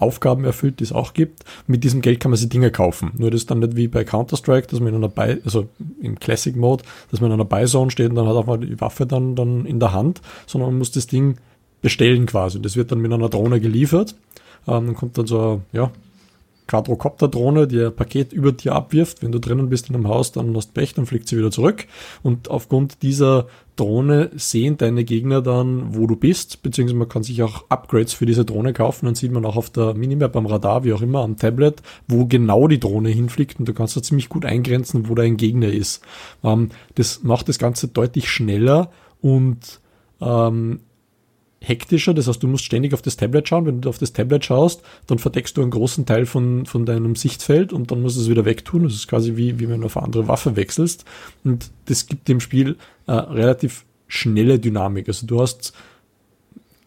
Aufgaben 0.00 0.44
erfüllt, 0.44 0.80
die 0.80 0.84
es 0.84 0.92
auch 0.92 1.12
gibt. 1.12 1.44
Mit 1.66 1.84
diesem 1.84 2.00
Geld 2.00 2.20
kann 2.20 2.30
man 2.30 2.38
sich 2.38 2.48
Dinge 2.48 2.70
kaufen. 2.70 3.12
Nur 3.18 3.30
das 3.30 3.42
ist 3.42 3.50
dann 3.50 3.58
nicht 3.58 3.76
wie 3.76 3.88
bei 3.88 4.04
Counter-Strike, 4.04 4.68
dass 4.68 4.80
man 4.80 4.88
in 4.88 4.94
einer 4.94 5.08
Buy, 5.08 5.36
also 5.44 5.68
im 6.00 6.18
Classic 6.18 6.56
Mode, 6.56 6.84
dass 7.10 7.20
man 7.20 7.30
in 7.30 7.34
einer 7.34 7.44
Buy-Zone 7.44 7.90
steht 7.90 8.08
und 8.08 8.16
dann 8.16 8.26
hat 8.26 8.36
auch 8.36 8.46
mal 8.46 8.58
die 8.58 8.80
Waffe 8.80 9.06
dann, 9.06 9.36
dann 9.36 9.66
in 9.66 9.78
der 9.78 9.92
Hand, 9.92 10.22
sondern 10.46 10.70
man 10.70 10.78
muss 10.78 10.90
das 10.90 11.06
Ding 11.06 11.36
bestellen 11.80 12.26
quasi. 12.26 12.60
Das 12.60 12.76
wird 12.76 12.92
dann 12.92 13.00
mit 13.00 13.12
einer 13.12 13.28
Drohne 13.28 13.60
geliefert. 13.60 14.14
Ähm, 14.66 14.86
dann 14.86 14.94
kommt 14.94 15.18
dann 15.18 15.26
so, 15.26 15.62
ja, 15.72 15.90
Quadrocopter-Drohne, 16.70 17.66
die 17.66 17.82
ein 17.82 17.94
Paket 17.94 18.32
über 18.32 18.52
dir 18.52 18.74
abwirft. 18.74 19.22
Wenn 19.22 19.32
du 19.32 19.40
drinnen 19.40 19.68
bist 19.68 19.88
in 19.88 19.96
einem 19.96 20.06
Haus, 20.06 20.30
dann 20.30 20.56
hast 20.56 20.72
Pech, 20.72 20.94
dann 20.94 21.04
fliegt 21.04 21.26
sie 21.26 21.36
wieder 21.36 21.50
zurück. 21.50 21.86
Und 22.22 22.48
aufgrund 22.48 23.02
dieser 23.02 23.48
Drohne 23.74 24.30
sehen 24.36 24.76
deine 24.76 25.02
Gegner 25.02 25.42
dann, 25.42 25.96
wo 25.96 26.06
du 26.06 26.14
bist, 26.14 26.62
beziehungsweise 26.62 26.98
man 26.98 27.08
kann 27.08 27.24
sich 27.24 27.42
auch 27.42 27.64
Upgrades 27.70 28.12
für 28.12 28.24
diese 28.24 28.44
Drohne 28.44 28.72
kaufen. 28.72 29.06
Dann 29.06 29.16
sieht 29.16 29.32
man 29.32 29.44
auch 29.44 29.56
auf 29.56 29.70
der 29.70 29.94
Minimap, 29.94 30.36
am 30.36 30.46
Radar, 30.46 30.84
wie 30.84 30.92
auch 30.92 31.02
immer, 31.02 31.22
am 31.22 31.36
Tablet, 31.36 31.82
wo 32.06 32.26
genau 32.26 32.68
die 32.68 32.78
Drohne 32.78 33.08
hinfliegt 33.08 33.58
und 33.58 33.66
du 33.66 33.74
kannst 33.74 33.96
da 33.96 34.02
ziemlich 34.02 34.28
gut 34.28 34.44
eingrenzen, 34.44 35.08
wo 35.08 35.16
dein 35.16 35.36
Gegner 35.36 35.68
ist. 35.68 36.02
Ähm, 36.44 36.68
das 36.94 37.24
macht 37.24 37.48
das 37.48 37.58
Ganze 37.58 37.88
deutlich 37.88 38.28
schneller 38.28 38.92
und 39.20 39.80
ähm, 40.20 40.80
hektischer. 41.62 42.14
Das 42.14 42.26
heißt, 42.26 42.42
du 42.42 42.48
musst 42.48 42.64
ständig 42.64 42.94
auf 42.94 43.02
das 43.02 43.16
Tablet 43.16 43.48
schauen. 43.48 43.66
Wenn 43.66 43.80
du 43.80 43.88
auf 43.88 43.98
das 43.98 44.12
Tablet 44.12 44.44
schaust, 44.44 44.82
dann 45.06 45.18
verdeckst 45.18 45.56
du 45.56 45.62
einen 45.62 45.70
großen 45.70 46.06
Teil 46.06 46.26
von, 46.26 46.66
von 46.66 46.86
deinem 46.86 47.16
Sichtfeld 47.16 47.72
und 47.72 47.90
dann 47.90 48.00
musst 48.00 48.16
du 48.16 48.22
es 48.22 48.30
wieder 48.30 48.44
wegtun. 48.44 48.84
Das 48.84 48.94
ist 48.94 49.08
quasi 49.08 49.36
wie, 49.36 49.58
wie 49.60 49.68
wenn 49.68 49.80
du 49.80 49.86
auf 49.86 49.96
eine 49.96 50.06
andere 50.06 50.28
Waffe 50.28 50.56
wechselst. 50.56 51.04
Und 51.44 51.70
das 51.86 52.06
gibt 52.06 52.28
dem 52.28 52.40
Spiel 52.40 52.76
äh, 53.06 53.12
relativ 53.12 53.84
schnelle 54.08 54.58
Dynamik. 54.58 55.08
Also 55.08 55.26
du 55.26 55.40
hast 55.40 55.72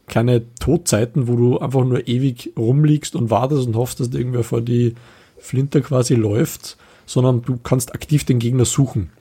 keine 0.07 0.43
Todzeiten, 0.55 1.27
wo 1.27 1.35
du 1.35 1.59
einfach 1.59 1.85
nur 1.85 2.07
ewig 2.07 2.51
rumliegst 2.57 3.15
und 3.15 3.29
wartest 3.29 3.67
und 3.67 3.75
hoffst, 3.75 3.99
dass 3.99 4.09
irgendwer 4.09 4.43
vor 4.43 4.61
die 4.61 4.95
Flinte 5.37 5.81
quasi 5.81 6.15
läuft, 6.15 6.77
sondern 7.05 7.41
du 7.41 7.57
kannst 7.57 7.93
aktiv 7.93 8.25
den 8.25 8.39
Gegner 8.39 8.65
suchen. 8.65 9.11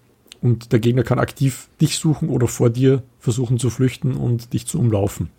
Und 0.41 0.73
der 0.73 0.81
Gegner 0.81 1.05
kann 1.05 1.21
aktiv 1.21 1.69
dich 1.81 1.99
suchen 1.99 2.29
oder 2.29 2.49
vor 2.49 2.69
dir 2.69 3.03
versuchen 3.21 3.59
zu 3.59 3.71
flüchten 3.71 4.15
und 4.15 4.53
dich 4.53 4.67
zu 4.67 4.79
umlaufen. 4.79 5.31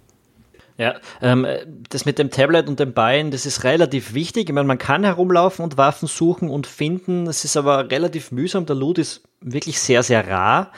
Ja, 0.77 0.95
ähm, 1.21 1.45
das 1.89 2.05
mit 2.05 2.17
dem 2.17 2.31
Tablet 2.31 2.67
und 2.67 2.79
dem 2.79 2.93
Bein, 2.93 3.29
das 3.29 3.45
ist 3.45 3.63
relativ 3.63 4.15
wichtig. 4.15 4.49
Ich 4.49 4.55
meine, 4.55 4.67
man 4.67 4.79
kann 4.79 5.03
herumlaufen 5.03 5.63
und 5.63 5.77
Waffen 5.77 6.07
suchen 6.07 6.49
und 6.49 6.65
finden. 6.65 7.27
Es 7.27 7.45
ist 7.45 7.57
aber 7.57 7.91
relativ 7.91 8.31
mühsam. 8.31 8.65
Der 8.65 8.75
Loot 8.75 8.97
ist 8.97 9.21
wirklich 9.39 9.79
sehr, 9.79 10.01
sehr 10.01 10.27
rar. 10.27 10.71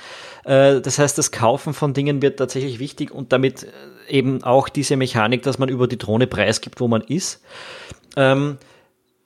Äh, 0.44 0.82
das 0.82 1.00
heißt, 1.00 1.18
das 1.18 1.32
Kaufen 1.32 1.74
von 1.74 1.94
Dingen 1.94 2.22
wird 2.22 2.40
tatsächlich 2.40 2.80
wichtig 2.80 3.12
und 3.12 3.32
damit 3.32 3.64
äh, 3.64 3.70
eben 4.10 4.44
auch 4.44 4.68
diese 4.68 4.98
Mechanik, 4.98 5.44
dass 5.44 5.60
man 5.60 5.70
über 5.70 5.88
die 5.88 5.98
Drohne 5.98 6.28
preisgibt, 6.28 6.82
wo 6.82 6.90
man 6.90 7.02
ist. 7.02 7.42
Ähm, 8.18 8.58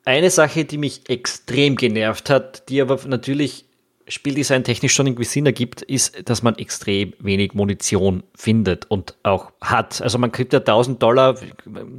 eine 0.05 0.29
Sache, 0.29 0.65
die 0.65 0.77
mich 0.77 1.09
extrem 1.09 1.75
genervt 1.75 2.29
hat, 2.29 2.69
die 2.69 2.81
aber 2.81 2.99
natürlich 3.07 3.65
Spieldesign 4.09 4.63
technisch 4.63 4.93
schon 4.93 5.07
irgendwie 5.07 5.23
Sinn 5.23 5.45
ergibt, 5.45 5.81
ist, 5.83 6.27
dass 6.27 6.43
man 6.43 6.57
extrem 6.57 7.13
wenig 7.19 7.53
Munition 7.53 8.23
findet 8.35 8.89
und 8.89 9.15
auch 9.23 9.51
hat. 9.61 10.01
Also 10.01 10.17
man 10.17 10.31
kriegt 10.31 10.51
ja 10.51 10.59
1000 10.59 11.01
Dollar, 11.01 11.35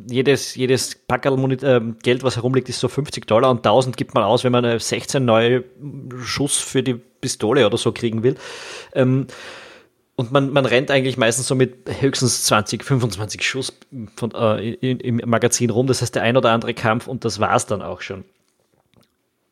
jedes, 0.08 0.54
jedes 0.56 0.96
Packerl 1.06 1.52
äh, 1.52 1.80
Geld, 2.02 2.22
was 2.22 2.36
herumliegt, 2.36 2.68
ist 2.68 2.80
so 2.80 2.88
50 2.88 3.26
Dollar 3.26 3.50
und 3.50 3.58
1000 3.58 3.96
gibt 3.96 4.14
man 4.14 4.24
aus, 4.24 4.44
wenn 4.44 4.52
man 4.52 4.78
16 4.78 5.24
neue 5.24 5.64
Schuss 6.22 6.58
für 6.58 6.82
die 6.82 6.94
Pistole 6.94 7.64
oder 7.64 7.78
so 7.78 7.92
kriegen 7.92 8.22
will. 8.22 8.36
Ähm, 8.92 9.28
und 10.16 10.32
man, 10.32 10.52
man 10.52 10.66
rennt 10.66 10.90
eigentlich 10.90 11.16
meistens 11.16 11.46
so 11.46 11.54
mit 11.54 11.88
höchstens 12.00 12.44
20, 12.44 12.84
25 12.84 13.42
Schuss 13.42 13.72
von, 14.16 14.32
äh, 14.32 14.72
im 14.72 15.22
Magazin 15.24 15.70
rum. 15.70 15.86
Das 15.86 16.02
heißt, 16.02 16.14
der 16.14 16.22
ein 16.24 16.36
oder 16.36 16.50
andere 16.50 16.74
Kampf 16.74 17.06
und 17.06 17.24
das 17.24 17.40
war's 17.40 17.64
dann 17.64 17.80
auch 17.80 18.02
schon. 18.02 18.24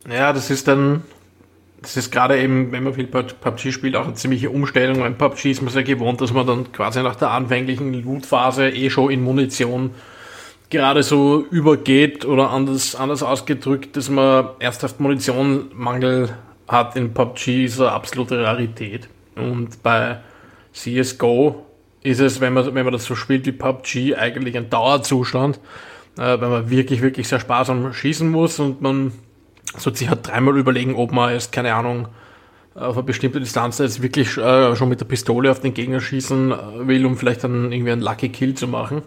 Ja, 0.06 0.32
das 0.32 0.50
ist 0.50 0.68
dann 0.68 1.04
das 1.80 1.96
ist 1.96 2.10
gerade 2.10 2.40
eben, 2.40 2.72
wenn 2.72 2.82
man 2.82 2.94
viel 2.94 3.06
PUBG 3.06 3.72
spielt, 3.72 3.94
auch 3.96 4.04
eine 4.04 4.14
ziemliche 4.14 4.50
Umstellung. 4.50 4.98
Beim 4.98 5.16
PUBG 5.16 5.52
ist 5.52 5.62
man 5.62 5.72
sehr 5.72 5.84
gewohnt, 5.84 6.20
dass 6.20 6.32
man 6.32 6.46
dann 6.46 6.72
quasi 6.72 7.02
nach 7.02 7.16
der 7.16 7.30
anfänglichen 7.30 7.94
Loot-Phase 7.94 8.70
eh 8.70 8.90
schon 8.90 9.10
in 9.10 9.22
Munition 9.22 9.90
gerade 10.70 11.02
so 11.02 11.46
übergeht 11.50 12.24
oder 12.24 12.50
anders, 12.50 12.94
anders 12.94 13.22
ausgedrückt, 13.22 13.96
dass 13.96 14.10
man 14.10 14.48
ernsthaft 14.58 15.00
Munitionmangel 15.00 16.30
hat 16.66 16.96
in 16.96 17.14
PUBG, 17.14 17.64
ist 17.64 17.80
eine 17.80 17.92
absolute 17.92 18.42
Rarität. 18.42 19.08
Und 19.36 19.82
bei 19.82 20.18
CSGO 20.72 21.64
ist 22.02 22.20
es, 22.20 22.40
wenn 22.40 22.52
man, 22.52 22.74
wenn 22.74 22.84
man 22.84 22.92
das 22.92 23.04
so 23.04 23.14
spielt 23.14 23.46
wie 23.46 23.52
PUBG, 23.52 24.16
eigentlich 24.16 24.56
ein 24.56 24.68
Dauerzustand, 24.68 25.60
äh, 26.16 26.20
weil 26.20 26.48
man 26.48 26.70
wirklich, 26.70 27.02
wirklich 27.02 27.28
sehr 27.28 27.40
sparsam 27.40 27.92
schießen 27.92 28.28
muss 28.28 28.58
und 28.58 28.82
man 28.82 29.12
sollte 29.78 29.98
sich 29.98 30.08
halt 30.08 30.26
dreimal 30.26 30.56
überlegen, 30.56 30.94
ob 30.94 31.12
man 31.12 31.32
jetzt, 31.32 31.52
keine 31.52 31.74
Ahnung, 31.74 32.08
auf 32.74 32.96
eine 32.96 33.02
bestimmte 33.02 33.40
Distanz 33.40 33.78
jetzt 33.78 34.02
wirklich 34.02 34.36
äh, 34.36 34.76
schon 34.76 34.88
mit 34.88 35.00
der 35.00 35.06
Pistole 35.06 35.50
auf 35.50 35.60
den 35.60 35.74
Gegner 35.74 36.00
schießen 36.00 36.54
will, 36.86 37.06
um 37.06 37.16
vielleicht 37.16 37.44
dann 37.44 37.72
irgendwie 37.72 37.92
einen 37.92 38.02
Lucky 38.02 38.28
Kill 38.28 38.54
zu 38.54 38.68
machen. 38.68 39.02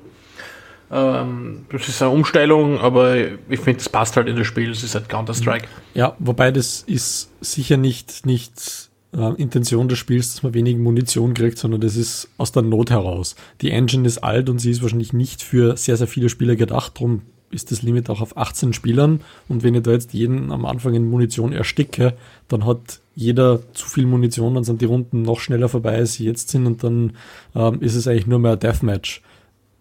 Ähm, 0.91 1.65
das 1.71 1.87
ist 1.87 2.01
eine 2.01 2.11
Umstellung, 2.11 2.79
aber 2.79 3.15
ich 3.17 3.59
finde, 3.59 3.77
das 3.77 3.87
passt 3.87 4.17
halt 4.17 4.27
in 4.27 4.35
das 4.35 4.45
Spiel. 4.45 4.71
Es 4.71 4.83
ist 4.83 4.93
halt 4.93 5.07
Counter-Strike. 5.07 5.67
Ja, 5.93 6.15
wobei 6.19 6.51
das 6.51 6.83
ist 6.85 7.31
sicher 7.39 7.77
nicht, 7.77 8.25
nicht 8.25 8.89
äh, 9.13 9.33
Intention 9.41 9.87
des 9.87 9.99
Spiels, 9.99 10.33
dass 10.33 10.43
man 10.43 10.53
wenig 10.53 10.77
Munition 10.77 11.33
kriegt, 11.33 11.57
sondern 11.57 11.79
das 11.79 11.95
ist 11.95 12.29
aus 12.37 12.51
der 12.51 12.63
Not 12.63 12.89
heraus. 12.89 13.35
Die 13.61 13.71
Engine 13.71 14.05
ist 14.05 14.17
alt 14.17 14.49
und 14.49 14.59
sie 14.59 14.71
ist 14.71 14.81
wahrscheinlich 14.81 15.13
nicht 15.13 15.41
für 15.41 15.77
sehr, 15.77 15.95
sehr 15.95 16.07
viele 16.07 16.27
Spieler 16.27 16.57
gedacht. 16.57 16.93
Darum 16.95 17.21
ist 17.51 17.71
das 17.71 17.81
Limit 17.81 18.09
auch 18.09 18.21
auf 18.21 18.37
18 18.37 18.73
Spielern. 18.73 19.21
Und 19.47 19.63
wenn 19.63 19.75
ich 19.75 19.83
da 19.83 19.91
jetzt 19.91 20.13
jeden 20.13 20.51
am 20.51 20.65
Anfang 20.65 20.93
in 20.93 21.09
Munition 21.09 21.53
ersticke, 21.53 22.13
dann 22.47 22.65
hat 22.65 23.01
jeder 23.15 23.59
zu 23.73 23.87
viel 23.87 24.05
Munition, 24.05 24.55
dann 24.55 24.63
sind 24.63 24.81
die 24.81 24.85
Runden 24.85 25.21
noch 25.21 25.39
schneller 25.39 25.69
vorbei, 25.69 25.95
als 25.95 26.13
sie 26.13 26.25
jetzt 26.25 26.49
sind. 26.49 26.65
Und 26.65 26.83
dann 26.83 27.13
ähm, 27.55 27.81
ist 27.81 27.95
es 27.95 28.07
eigentlich 28.07 28.27
nur 28.27 28.39
mehr 28.39 28.53
ein 28.53 28.59
Deathmatch 28.59 29.21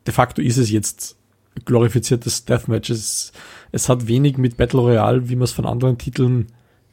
de 0.07 0.15
facto 0.15 0.43
ist 0.43 0.57
es 0.57 0.71
jetzt 0.71 1.17
glorifiziertes 1.65 2.45
Deathmatch. 2.45 2.91
Es, 2.91 3.33
es 3.73 3.89
hat 3.89 4.07
wenig 4.07 4.39
mit 4.39 4.57
Battle 4.57 4.81
Royale, 4.81 5.29
wie 5.29 5.37
man 5.37 5.45
es 5.45 5.53
von 5.53 5.67
anderen 5.67 5.99
Titeln 5.99 6.49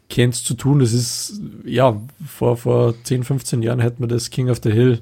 kennt, 0.09 0.35
zu 0.35 0.53
tun. 0.53 0.79
Das 0.79 0.93
ist, 0.93 1.41
ja, 1.65 1.99
vor, 2.25 2.57
vor 2.57 2.93
10, 3.03 3.23
15 3.23 3.61
Jahren 3.61 3.79
hätten 3.79 4.01
wir 4.01 4.07
das 4.07 4.29
King 4.29 4.49
of 4.49 4.59
the 4.63 4.71
Hill. 4.71 5.01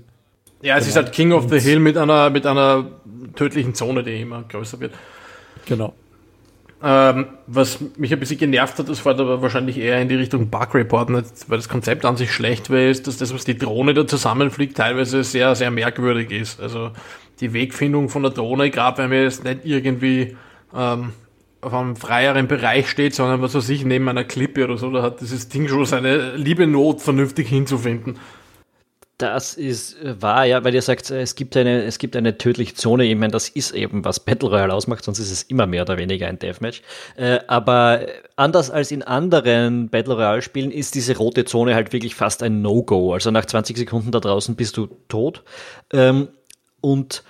Ja, 0.62 0.78
es 0.78 0.88
ist 0.88 0.96
halt 0.96 1.12
King 1.12 1.32
of 1.32 1.50
the 1.50 1.60
Hill 1.60 1.80
mit 1.80 1.98
einer, 1.98 2.30
mit 2.30 2.46
einer 2.46 2.90
tödlichen 3.36 3.76
Zone, 3.76 4.04
die 4.04 4.22
immer 4.22 4.44
größer 4.44 4.80
wird. 4.80 4.94
Genau. 5.66 5.94
Ähm, 6.84 7.28
was 7.48 7.80
mich 7.98 8.14
ein 8.14 8.20
bisschen 8.20 8.38
genervt 8.38 8.78
hat, 8.78 8.90
das 8.90 9.04
war 9.06 9.18
aber 9.20 9.42
wahrscheinlich 9.42 9.78
eher 9.78 10.02
in 10.02 10.10
die 10.10 10.16
Richtung 10.16 10.50
Bug 10.50 10.76
Report, 10.76 11.10
nicht, 11.10 11.26
weil 11.48 11.58
das 11.58 11.70
Konzept 11.70 12.06
an 12.06 12.18
sich 12.18 12.32
schlecht 12.32 12.70
wäre, 12.70 12.90
ist, 12.90 13.08
dass 13.08 13.18
das, 13.18 13.34
was 13.34 13.46
die 13.46 13.58
Drohne 13.58 13.94
da 13.94 14.06
zusammenfliegt, 14.06 14.78
teilweise 14.78 15.24
sehr, 15.24 15.56
sehr 15.56 15.72
merkwürdig 15.72 16.32
ist. 16.32 16.60
Also 16.60 16.92
die 17.40 17.54
Wegfindung 17.54 18.10
von 18.10 18.24
der 18.24 18.32
Drohne, 18.32 18.70
gerade 18.70 19.00
wenn 19.00 19.10
man 19.10 19.24
jetzt 19.24 19.44
nicht 19.44 19.62
irgendwie 19.64 20.38
ähm, 20.76 21.14
auf 21.62 21.74
einem 21.74 21.96
freieren 21.96 22.48
Bereich 22.48 22.90
steht, 22.90 23.16
sondern 23.16 23.42
was 23.42 23.56
weiß 23.56 23.70
ich, 23.70 23.84
neben 23.86 24.08
einer 24.08 24.24
Klippe 24.24 24.66
oder 24.66 24.78
so, 24.78 24.92
da 24.92 25.02
hat 25.02 25.22
dieses 25.22 25.50
Ding 25.50 25.68
schon 25.68 25.86
seine 25.86 26.36
liebe 26.36 26.68
Not, 26.68 27.02
vernünftig 27.02 27.48
hinzufinden. 27.48 28.20
Das 29.18 29.54
ist 29.54 29.96
wahr, 30.02 30.44
ja, 30.44 30.66
weil 30.66 30.76
ihr 30.76 30.82
sagt, 30.82 31.10
es 31.10 31.36
gibt 31.36 31.56
eine, 31.56 31.84
es 31.84 32.00
gibt 32.00 32.18
eine 32.18 32.38
tödliche 32.38 32.74
Zone. 32.74 33.06
Ich 33.06 33.16
meine, 33.16 33.32
das 33.32 33.48
ist 33.48 33.72
eben, 33.72 34.04
was 34.04 34.20
Battle 34.20 34.50
Royale 34.50 34.74
ausmacht, 34.74 35.06
sonst 35.06 35.20
ist 35.20 35.32
es 35.32 35.44
immer 35.44 35.68
mehr 35.68 35.84
oder 35.84 35.98
weniger 35.98 36.28
ein 36.28 36.38
Deathmatch. 36.38 36.82
Äh, 37.16 37.40
aber 37.48 38.08
anders 38.36 38.70
als 38.70 38.92
in 38.92 39.04
anderen 39.04 39.90
Battle 39.90 40.16
Royale 40.16 40.42
Spielen 40.42 40.70
ist 40.70 40.96
diese 40.96 41.16
rote 41.16 41.46
Zone 41.46 41.76
halt 41.76 41.94
wirklich 41.94 42.14
fast 42.14 42.44
ein 42.44 42.62
No-Go. 42.62 43.14
Also 43.14 43.32
nach 43.32 43.46
20 43.46 43.78
Sekunden 43.78 44.12
da 44.12 44.20
draußen 44.20 44.56
bist 44.56 44.76
du 44.76 44.88
tot. 45.08 45.44
Ähm, 45.94 46.28
und 46.82 47.24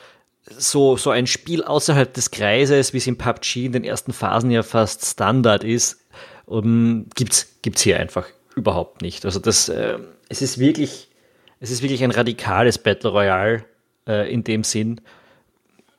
so, 0.49 0.97
so 0.97 1.11
ein 1.11 1.27
Spiel 1.27 1.63
außerhalb 1.63 2.11
des 2.13 2.31
Kreises, 2.31 2.93
wie 2.93 2.97
es 2.97 3.07
in 3.07 3.17
PUBG 3.17 3.65
in 3.65 3.71
den 3.73 3.83
ersten 3.83 4.13
Phasen 4.13 4.49
ja 4.49 4.63
fast 4.63 5.05
Standard 5.05 5.63
ist, 5.63 5.99
um, 6.45 7.07
gibt's, 7.15 7.47
gibt's 7.61 7.81
hier 7.81 7.99
einfach 7.99 8.27
überhaupt 8.55 9.01
nicht. 9.01 9.25
Also 9.25 9.39
das, 9.39 9.69
äh, 9.69 9.99
es 10.29 10.41
ist 10.41 10.59
wirklich, 10.59 11.09
es 11.59 11.71
ist 11.71 11.81
wirklich 11.81 12.03
ein 12.03 12.11
radikales 12.11 12.77
Battle 12.77 13.11
Royale 13.11 13.65
äh, 14.07 14.31
in 14.31 14.43
dem 14.43 14.63
Sinn. 14.63 15.01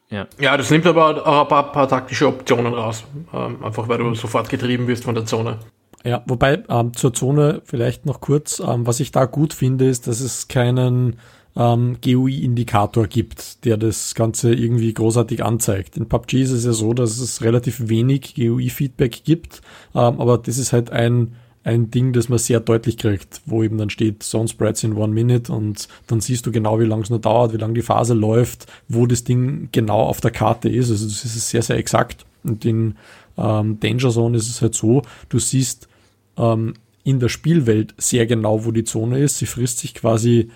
Ja. 0.08 0.28
ja, 0.38 0.56
das 0.56 0.70
nimmt 0.70 0.86
aber 0.86 1.26
auch 1.26 1.42
ein 1.42 1.48
paar, 1.48 1.72
paar 1.72 1.88
taktische 1.88 2.28
Optionen 2.28 2.72
raus. 2.72 3.04
Ähm, 3.32 3.64
einfach 3.64 3.88
weil 3.88 3.98
du 3.98 4.14
sofort 4.14 4.48
getrieben 4.48 4.86
wirst 4.86 5.04
von 5.04 5.14
der 5.14 5.26
Zone. 5.26 5.58
Ja, 6.04 6.22
wobei 6.26 6.62
ähm, 6.68 6.94
zur 6.94 7.12
Zone 7.12 7.62
vielleicht 7.64 8.06
noch 8.06 8.20
kurz, 8.20 8.60
ähm, 8.60 8.86
was 8.86 9.00
ich 9.00 9.10
da 9.10 9.24
gut 9.24 9.52
finde, 9.52 9.88
ist, 9.88 10.06
dass 10.06 10.20
es 10.20 10.46
keinen 10.46 11.16
ähm, 11.56 11.96
GUI-Indikator 12.04 13.08
gibt, 13.08 13.64
der 13.64 13.76
das 13.76 14.14
Ganze 14.14 14.54
irgendwie 14.54 14.92
großartig 14.94 15.42
anzeigt. 15.42 15.96
In 15.96 16.08
PUBG 16.08 16.42
ist 16.42 16.52
es 16.52 16.64
ja 16.64 16.72
so, 16.72 16.92
dass 16.92 17.18
es 17.18 17.42
relativ 17.42 17.88
wenig 17.88 18.36
GUI-Feedback 18.36 19.24
gibt, 19.24 19.62
ähm, 19.94 20.20
aber 20.20 20.38
das 20.38 20.58
ist 20.58 20.72
halt 20.72 20.90
ein 20.90 21.34
ein 21.66 21.90
Ding, 21.90 22.12
das 22.12 22.28
man 22.28 22.38
sehr 22.38 22.60
deutlich 22.60 22.96
kriegt, 22.96 23.42
wo 23.44 23.64
eben 23.64 23.76
dann 23.76 23.90
steht 23.90 24.22
Zone 24.22 24.46
Spreads 24.46 24.84
in 24.84 24.92
one 24.92 25.12
minute 25.12 25.52
und 25.52 25.88
dann 26.06 26.20
siehst 26.20 26.46
du 26.46 26.52
genau, 26.52 26.78
wie 26.78 26.84
lange 26.84 27.02
es 27.02 27.10
nur 27.10 27.18
dauert, 27.18 27.52
wie 27.52 27.56
lange 27.56 27.74
die 27.74 27.82
Phase 27.82 28.14
läuft, 28.14 28.66
wo 28.86 29.06
das 29.06 29.24
Ding 29.24 29.68
genau 29.72 29.98
auf 30.02 30.20
der 30.20 30.30
Karte 30.30 30.68
ist. 30.68 30.90
Also 30.90 31.06
das 31.06 31.24
ist 31.24 31.48
sehr, 31.48 31.62
sehr 31.62 31.76
exakt. 31.76 32.24
Und 32.44 32.64
in 32.64 32.94
ähm, 33.36 33.80
Danger 33.80 34.10
Zone 34.10 34.36
ist 34.36 34.48
es 34.48 34.62
halt 34.62 34.76
so, 34.76 35.02
du 35.28 35.40
siehst 35.40 35.88
ähm, 36.36 36.74
in 37.02 37.18
der 37.18 37.28
Spielwelt 37.28 37.94
sehr 37.98 38.26
genau, 38.26 38.64
wo 38.64 38.70
die 38.70 38.84
Zone 38.84 39.18
ist. 39.18 39.38
Sie 39.38 39.46
frisst 39.46 39.80
sich 39.80 39.92
quasi 39.92 40.50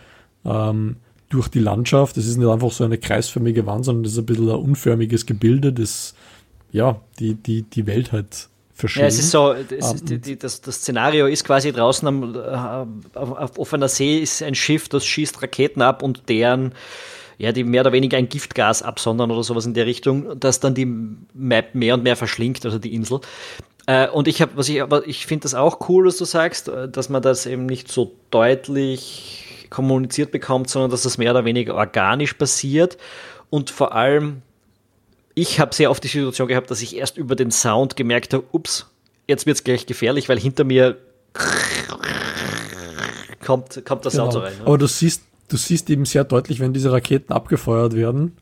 ähm, 0.45 0.95
durch 1.29 1.49
die 1.49 1.59
Landschaft. 1.59 2.19
Es 2.19 2.29
ist 2.29 2.37
nicht 2.37 2.49
einfach 2.49 2.71
so 2.71 2.85
eine 2.85 2.99
kreisförmige 2.99 3.67
Wand, 3.67 3.85
sondern 3.85 4.05
das 4.05 4.13
ist 4.13 4.19
ein 4.19 4.27
bisschen 4.27 4.49
ein 4.49 4.55
unförmiges 4.55 5.27
Gebilde, 5.27 5.73
das 5.73 6.15
ja 6.71 7.01
die, 7.19 7.35
die, 7.35 7.63
die 7.63 7.89
Welt 7.89 8.13
halt 8.13 8.49
verschieben. 8.81 9.05
Ja, 9.05 9.09
es 9.09 9.19
ist 9.19 9.31
so, 9.31 9.53
es 9.53 9.93
ist 9.93 10.09
die, 10.09 10.19
die, 10.19 10.39
das, 10.39 10.61
das, 10.61 10.77
Szenario 10.77 11.27
ist 11.27 11.45
quasi 11.45 11.73
draußen 11.73 12.09
am, 12.09 12.35
äh, 12.35 13.19
auf, 13.19 13.33
auf 13.33 13.59
offener 13.59 13.89
See 13.89 14.19
ist 14.19 14.43
ein 14.43 14.55
Schiff, 14.55 14.89
das 14.89 15.07
schießt 15.07 15.43
Raketen 15.43 15.83
ab 15.83 16.03
und 16.03 16.29
deren 16.29 16.75
ja, 17.41 17.53
die 17.53 17.65
mehr 17.65 17.81
oder 17.81 17.93
weniger 17.93 18.19
ein 18.19 18.29
Giftgas 18.29 18.83
absondern 18.83 19.31
oder 19.31 19.43
sowas 19.43 19.65
in 19.65 19.73
der 19.73 19.87
Richtung, 19.87 20.39
das 20.39 20.61
dann 20.61 20.75
die 20.75 20.85
Map 20.85 21.75
mehr 21.75 21.95
und 21.95 22.03
mehr 22.03 22.15
verschlingt, 22.15 22.67
also 22.67 22.79
die 22.79 22.95
Insel. 22.95 23.21
Äh, 23.87 24.09
und 24.09 24.29
ich 24.29 24.43
habe, 24.43 24.53
was 24.57 24.69
ich, 24.69 24.83
aber 24.83 25.09
ich 25.09 25.25
finde 25.25 25.45
das 25.45 25.55
auch 25.55 25.89
cool, 25.89 26.07
was 26.07 26.19
du 26.19 26.27
sagst, 26.27 26.69
äh, 26.69 26.87
dass 26.87 27.09
man 27.09 27.23
das 27.23 27.47
eben 27.47 27.65
nicht 27.65 27.91
so 27.91 28.13
deutlich 28.31 29.67
kommuniziert 29.71 30.33
bekommt, 30.33 30.69
sondern 30.69 30.91
dass 30.91 31.03
das 31.03 31.17
mehr 31.17 31.31
oder 31.31 31.47
weniger 31.47 31.77
organisch 31.77 32.35
passiert 32.35 32.99
und 33.49 33.71
vor 33.71 33.95
allem 33.95 34.43
ich 35.41 35.59
habe 35.59 35.75
sehr 35.75 35.91
oft 35.91 36.05
die 36.05 36.09
Situation 36.09 36.49
gehabt, 36.49 36.71
dass 36.71 36.83
ich 36.83 36.95
erst 36.97 37.17
über 37.17 37.35
den 37.35 37.51
Sound 37.51 37.97
gemerkt 37.97 38.35
habe, 38.35 38.45
ups, 38.53 38.87
jetzt 39.27 39.47
wird 39.47 39.57
es 39.57 39.65
gleich 39.65 39.87
gefährlich, 39.87 40.29
weil 40.29 40.39
hinter 40.39 40.65
mir 40.65 40.99
kommt, 43.43 43.83
kommt 43.87 44.05
der 44.05 44.13
genau. 44.13 44.25
Sound 44.25 44.33
so 44.33 44.39
rein. 44.41 44.53
Ne? 44.59 44.67
Aber 44.67 44.77
du 44.77 44.87
siehst, 44.87 45.23
du 45.49 45.57
siehst 45.57 45.89
eben 45.89 46.05
sehr 46.05 46.25
deutlich, 46.25 46.61
wenn 46.61 46.75
diese 46.75 46.93
Raketen 46.93 47.33
abgefeuert 47.33 47.95
werden. 47.95 48.37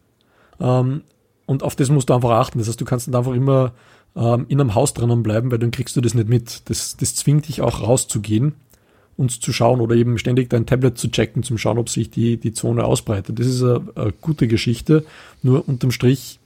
Ähm, 0.61 1.03
und 1.47 1.63
auf 1.63 1.77
das 1.77 1.89
musst 1.89 2.11
du 2.11 2.15
einfach 2.15 2.31
achten. 2.31 2.59
Das 2.59 2.67
heißt, 2.67 2.81
du 2.81 2.85
kannst 2.85 3.07
dann 3.07 3.15
einfach 3.15 3.33
immer 3.33 3.73
ähm, 4.17 4.47
in 4.49 4.61
einem 4.61 4.75
Haus 4.75 4.93
drinnen 4.93 5.23
bleiben, 5.23 5.53
weil 5.53 5.59
dann 5.59 5.71
kriegst 5.71 5.95
du 5.95 6.01
das 6.01 6.15
nicht 6.15 6.29
mit. 6.29 6.69
Das, 6.69 6.97
das 6.97 7.15
zwingt 7.15 7.47
dich 7.47 7.63
auch 7.63 7.81
rauszugehen 7.81 8.55
und 9.17 9.31
zu 9.31 9.53
schauen 9.53 9.81
oder 9.81 9.95
eben 9.95 10.19
ständig 10.19 10.51
dein 10.51 10.67
Tablet 10.67 10.99
zu 10.99 11.09
checken, 11.11 11.45
zum 11.45 11.59
schauen, 11.59 11.79
ob 11.79 11.89
sich 11.89 12.11
die, 12.11 12.39
die 12.39 12.53
Zone 12.53 12.85
ausbreitet. 12.85 13.39
Das 13.39 13.47
ist 13.47 13.63
eine, 13.63 13.83
eine 13.95 14.13
gute 14.21 14.49
Geschichte. 14.49 15.05
Nur 15.43 15.69
unterm 15.69 15.93
Strich 15.93 16.41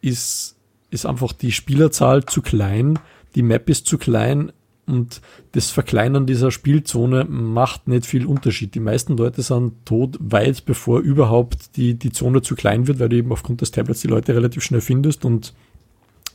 ist, 0.00 0.56
ist 0.90 1.06
einfach 1.06 1.32
die 1.32 1.52
Spielerzahl 1.52 2.24
zu 2.24 2.42
klein, 2.42 2.98
die 3.34 3.42
Map 3.42 3.68
ist 3.68 3.86
zu 3.86 3.98
klein 3.98 4.52
und 4.86 5.20
das 5.52 5.70
Verkleinern 5.70 6.26
dieser 6.26 6.50
Spielzone 6.50 7.24
macht 7.24 7.86
nicht 7.86 8.06
viel 8.06 8.26
Unterschied. 8.26 8.74
Die 8.74 8.80
meisten 8.80 9.16
Leute 9.16 9.42
sind 9.42 9.86
tot 9.86 10.18
weit 10.20 10.64
bevor 10.64 11.00
überhaupt 11.00 11.76
die, 11.76 11.94
die 11.94 12.10
Zone 12.10 12.42
zu 12.42 12.56
klein 12.56 12.88
wird, 12.88 12.98
weil 12.98 13.08
du 13.08 13.16
eben 13.16 13.32
aufgrund 13.32 13.60
des 13.60 13.70
Tablets 13.70 14.00
die 14.00 14.08
Leute 14.08 14.34
relativ 14.34 14.64
schnell 14.64 14.80
findest 14.80 15.24
und 15.24 15.54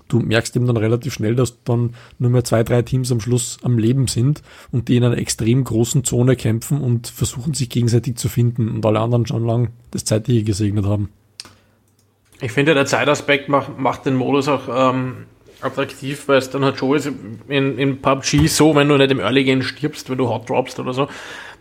du 0.07 0.19
merkst 0.19 0.55
eben 0.55 0.67
dann 0.67 0.77
relativ 0.77 1.13
schnell, 1.13 1.35
dass 1.35 1.63
dann 1.63 1.95
nur 2.19 2.29
mehr 2.29 2.43
zwei, 2.43 2.63
drei 2.63 2.81
Teams 2.81 3.11
am 3.11 3.19
Schluss 3.19 3.57
am 3.63 3.77
Leben 3.77 4.07
sind 4.07 4.41
und 4.71 4.87
die 4.87 4.97
in 4.97 5.03
einer 5.03 5.17
extrem 5.17 5.63
großen 5.63 6.03
Zone 6.03 6.35
kämpfen 6.35 6.79
und 6.79 7.07
versuchen 7.07 7.53
sich 7.53 7.69
gegenseitig 7.69 8.15
zu 8.15 8.29
finden 8.29 8.69
und 8.69 8.85
alle 8.85 8.99
anderen 8.99 9.25
schon 9.25 9.45
lang 9.45 9.69
das 9.91 10.05
Zeitliche 10.05 10.43
gesegnet 10.43 10.85
haben. 10.85 11.09
Ich 12.41 12.51
finde, 12.51 12.73
der 12.73 12.85
Zeitaspekt 12.85 13.49
macht, 13.49 13.77
macht 13.79 14.05
den 14.05 14.15
Modus 14.15 14.47
auch 14.47 14.93
ähm, 14.93 15.25
attraktiv, 15.61 16.27
weil 16.27 16.37
es 16.37 16.49
dann 16.49 16.63
halt 16.63 16.77
schon 16.77 16.95
ist, 16.95 17.09
in, 17.47 17.77
in 17.77 18.01
PUBG 18.01 18.47
so, 18.47 18.75
wenn 18.75 18.89
du 18.89 18.97
nicht 18.97 19.11
im 19.11 19.19
Early 19.19 19.43
Game 19.43 19.61
stirbst, 19.61 20.09
wenn 20.09 20.17
du 20.17 20.29
Hot 20.29 20.49
droppst 20.49 20.79
oder 20.79 20.93
so, 20.93 21.07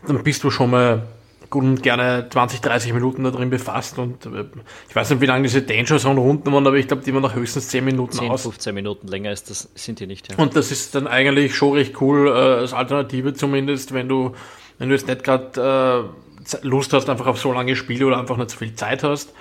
dann 0.07 0.23
bist 0.23 0.43
du 0.45 0.51
schon 0.51 0.71
mal 0.71 1.03
gut 1.51 1.63
und 1.63 1.83
gerne 1.83 2.27
20, 2.29 2.61
30 2.61 2.93
Minuten 2.93 3.23
da 3.23 3.31
drin 3.31 3.51
befasst 3.51 3.99
und 3.99 4.27
äh, 4.27 4.45
ich 4.89 4.97
weiß 4.97 5.11
nicht, 5.11 5.21
wie 5.21 5.27
lange 5.27 5.45
diese 5.45 5.63
Danger 5.63 5.99
Zone 5.99 6.19
Runden 6.19 6.53
waren, 6.53 6.67
aber 6.67 6.77
ich 6.77 6.89
glaube, 6.89 7.05
die 7.05 7.15
waren 7.15 7.23
nach 7.23 7.35
höchstens 7.35 7.69
10 7.69 7.85
Minuten 7.85 8.13
10, 8.13 8.31
aus. 8.31 8.43
15 8.43 8.75
Minuten 8.75 9.07
länger 9.07 9.31
ist 9.31 9.51
das, 9.51 9.69
sind 9.75 10.01
die 10.01 10.07
nicht. 10.07 10.33
Ja. 10.33 10.39
Und 10.39 10.57
das 10.57 10.73
ist 10.73 10.95
dann 10.95 11.07
eigentlich 11.07 11.55
schon 11.55 11.75
recht 11.75 12.01
cool, 12.01 12.29
äh, 12.29 12.31
als 12.31 12.73
Alternative 12.73 13.35
zumindest, 13.35 13.95
wenn 13.95 14.09
du, 14.09 14.35
wenn 14.79 14.89
du 14.89 14.95
jetzt 14.97 15.07
nicht 15.07 15.23
gerade 15.23 16.11
äh, 16.11 16.67
Lust 16.67 16.93
hast 16.93 17.09
einfach 17.09 17.27
auf 17.27 17.39
so 17.39 17.53
lange 17.53 17.77
Spiele 17.77 18.07
oder 18.07 18.19
einfach 18.19 18.37
nicht 18.37 18.51
so 18.51 18.59
viel 18.59 18.75
Zeit 18.75 19.03
hast. 19.05 19.33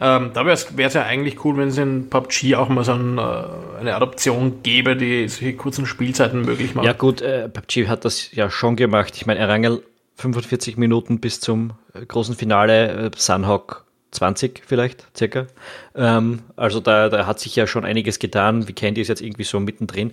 Ähm, 0.00 0.30
da 0.34 0.44
wäre 0.44 0.54
es 0.56 0.94
ja 0.94 1.04
eigentlich 1.04 1.44
cool, 1.44 1.56
wenn 1.56 1.68
es 1.68 1.78
in 1.78 2.10
PUBG 2.10 2.56
auch 2.56 2.68
mal 2.68 2.84
so 2.84 2.92
ein, 2.92 3.16
äh, 3.18 3.80
eine 3.80 3.94
Adaption 3.94 4.62
gäbe, 4.62 4.96
die 4.96 5.28
solche 5.28 5.54
kurzen 5.54 5.86
Spielzeiten 5.86 6.42
möglich 6.42 6.74
macht. 6.74 6.84
Ja 6.84 6.92
gut, 6.92 7.22
äh, 7.22 7.48
PUBG 7.48 7.86
hat 7.86 8.04
das 8.04 8.32
ja 8.32 8.50
schon 8.50 8.74
gemacht. 8.74 9.12
Ich 9.16 9.26
meine, 9.26 9.38
Erangel 9.38 9.82
45 10.16 10.76
Minuten 10.76 11.20
bis 11.20 11.40
zum 11.40 11.74
äh, 11.94 12.04
großen 12.04 12.34
Finale, 12.34 13.06
äh, 13.06 13.10
Sunhawk 13.16 13.84
20 14.10 14.62
vielleicht, 14.66 15.06
circa. 15.16 15.46
Ähm, 15.94 16.40
also 16.56 16.80
da, 16.80 17.08
da 17.08 17.26
hat 17.26 17.38
sich 17.38 17.54
ja 17.54 17.68
schon 17.68 17.84
einiges 17.84 18.18
getan. 18.18 18.66
Wie 18.66 18.72
Candy 18.72 19.00
ist 19.00 19.08
jetzt 19.08 19.22
irgendwie 19.22 19.44
so 19.44 19.60
mittendrin. 19.60 20.12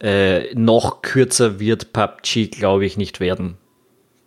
Äh, 0.00 0.54
noch 0.54 1.02
kürzer 1.02 1.60
wird 1.60 1.92
PUBG, 1.92 2.48
glaube 2.48 2.86
ich, 2.86 2.96
nicht 2.96 3.20
werden 3.20 3.58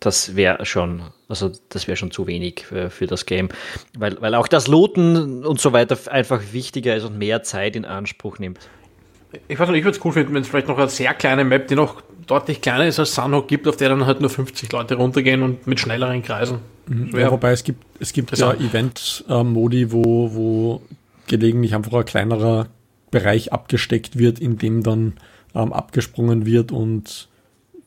das 0.04 0.36
wäre 0.36 0.66
schon, 0.66 1.02
also 1.32 1.50
das 1.70 1.88
wäre 1.88 1.96
schon 1.96 2.10
zu 2.10 2.26
wenig 2.26 2.66
für, 2.66 2.90
für, 2.90 3.06
das 3.06 3.26
Game, 3.26 3.48
weil, 3.96 4.20
weil 4.20 4.34
auch 4.34 4.48
das 4.48 4.68
Looten 4.68 5.44
und 5.44 5.60
so 5.60 5.72
weiter 5.72 5.96
einfach 6.10 6.40
wichtiger 6.52 6.94
ist 6.94 7.04
und 7.04 7.18
mehr 7.18 7.42
Zeit 7.42 7.74
in 7.74 7.84
Anspruch 7.84 8.38
nimmt. 8.38 8.60
Ich 9.48 9.58
weiß 9.58 9.68
nicht, 9.70 9.78
ich 9.78 9.84
würde 9.84 9.96
es 9.96 10.04
cool 10.04 10.12
finden, 10.12 10.34
wenn 10.34 10.42
es 10.42 10.48
vielleicht 10.48 10.68
noch 10.68 10.78
eine 10.78 10.88
sehr 10.88 11.14
kleine 11.14 11.44
Map, 11.44 11.68
die 11.68 11.74
noch 11.74 12.02
deutlich 12.26 12.60
kleiner 12.60 12.86
ist 12.86 12.98
als 12.98 13.14
Sunhawk 13.14 13.48
gibt, 13.48 13.66
auf 13.66 13.76
der 13.76 13.88
dann 13.88 14.06
halt 14.06 14.20
nur 14.20 14.30
50 14.30 14.70
Leute 14.72 14.96
runtergehen 14.96 15.42
und 15.42 15.66
mit 15.66 15.80
schnelleren 15.80 16.22
Kreisen. 16.22 16.58
Mhm. 16.86 17.16
Ja, 17.18 17.30
wobei 17.30 17.52
es 17.52 17.64
gibt, 17.64 17.82
es 17.98 18.12
gibt 18.12 18.36
ja 18.36 18.52
Event-Modi, 18.52 19.90
wo, 19.90 20.34
wo 20.34 20.82
gelegentlich 21.28 21.74
einfach 21.74 21.94
ein 21.94 22.04
kleinerer 22.04 22.66
Bereich 23.10 23.52
abgesteckt 23.52 24.18
wird, 24.18 24.38
in 24.38 24.58
dem 24.58 24.82
dann 24.82 25.14
ähm, 25.54 25.72
abgesprungen 25.72 26.46
wird 26.46 26.72
und 26.72 27.28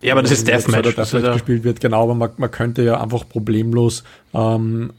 ja, 0.06 0.14
aber 0.14 0.22
das 0.22 0.32
ist 0.32 0.48
Deathmatch. 0.48 0.96
Das 0.96 1.12
Deathmatch 1.12 1.34
gespielt 1.34 1.64
wird, 1.64 1.82
genau, 1.82 2.04
aber 2.04 2.16
man, 2.16 2.30
man 2.38 2.52
könnte 2.52 2.84
ja 2.84 3.02
einfach 3.02 3.28
problemlos 3.28 4.04
ähm, 4.34 4.92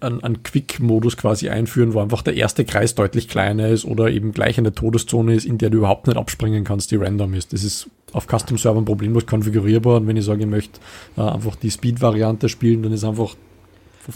einen, 0.00 0.22
einen 0.22 0.42
Quick-Modus 0.42 1.16
quasi 1.16 1.48
einführen, 1.48 1.94
wo 1.94 2.00
einfach 2.00 2.22
der 2.22 2.34
erste 2.34 2.64
Kreis 2.64 2.94
deutlich 2.94 3.28
kleiner 3.28 3.68
ist 3.68 3.84
oder 3.84 4.08
eben 4.08 4.32
gleich 4.32 4.58
eine 4.58 4.72
Todeszone 4.72 5.34
ist, 5.34 5.44
in 5.44 5.58
der 5.58 5.70
du 5.70 5.78
überhaupt 5.78 6.06
nicht 6.06 6.16
abspringen 6.16 6.64
kannst, 6.64 6.90
die 6.90 6.96
random 6.96 7.34
ist. 7.34 7.52
Das 7.52 7.64
ist 7.64 7.90
auf 8.12 8.26
Custom-Servern 8.26 8.84
problemlos 8.84 9.26
konfigurierbar 9.26 9.96
und 9.96 10.06
wenn 10.06 10.16
ich 10.16 10.24
sage, 10.24 10.40
ich 10.40 10.46
möchte 10.46 10.80
äh, 11.16 11.22
einfach 11.22 11.56
die 11.56 11.70
Speed-Variante 11.70 12.48
spielen, 12.48 12.82
dann 12.82 12.92
ist 12.92 13.04
einfach 13.04 13.34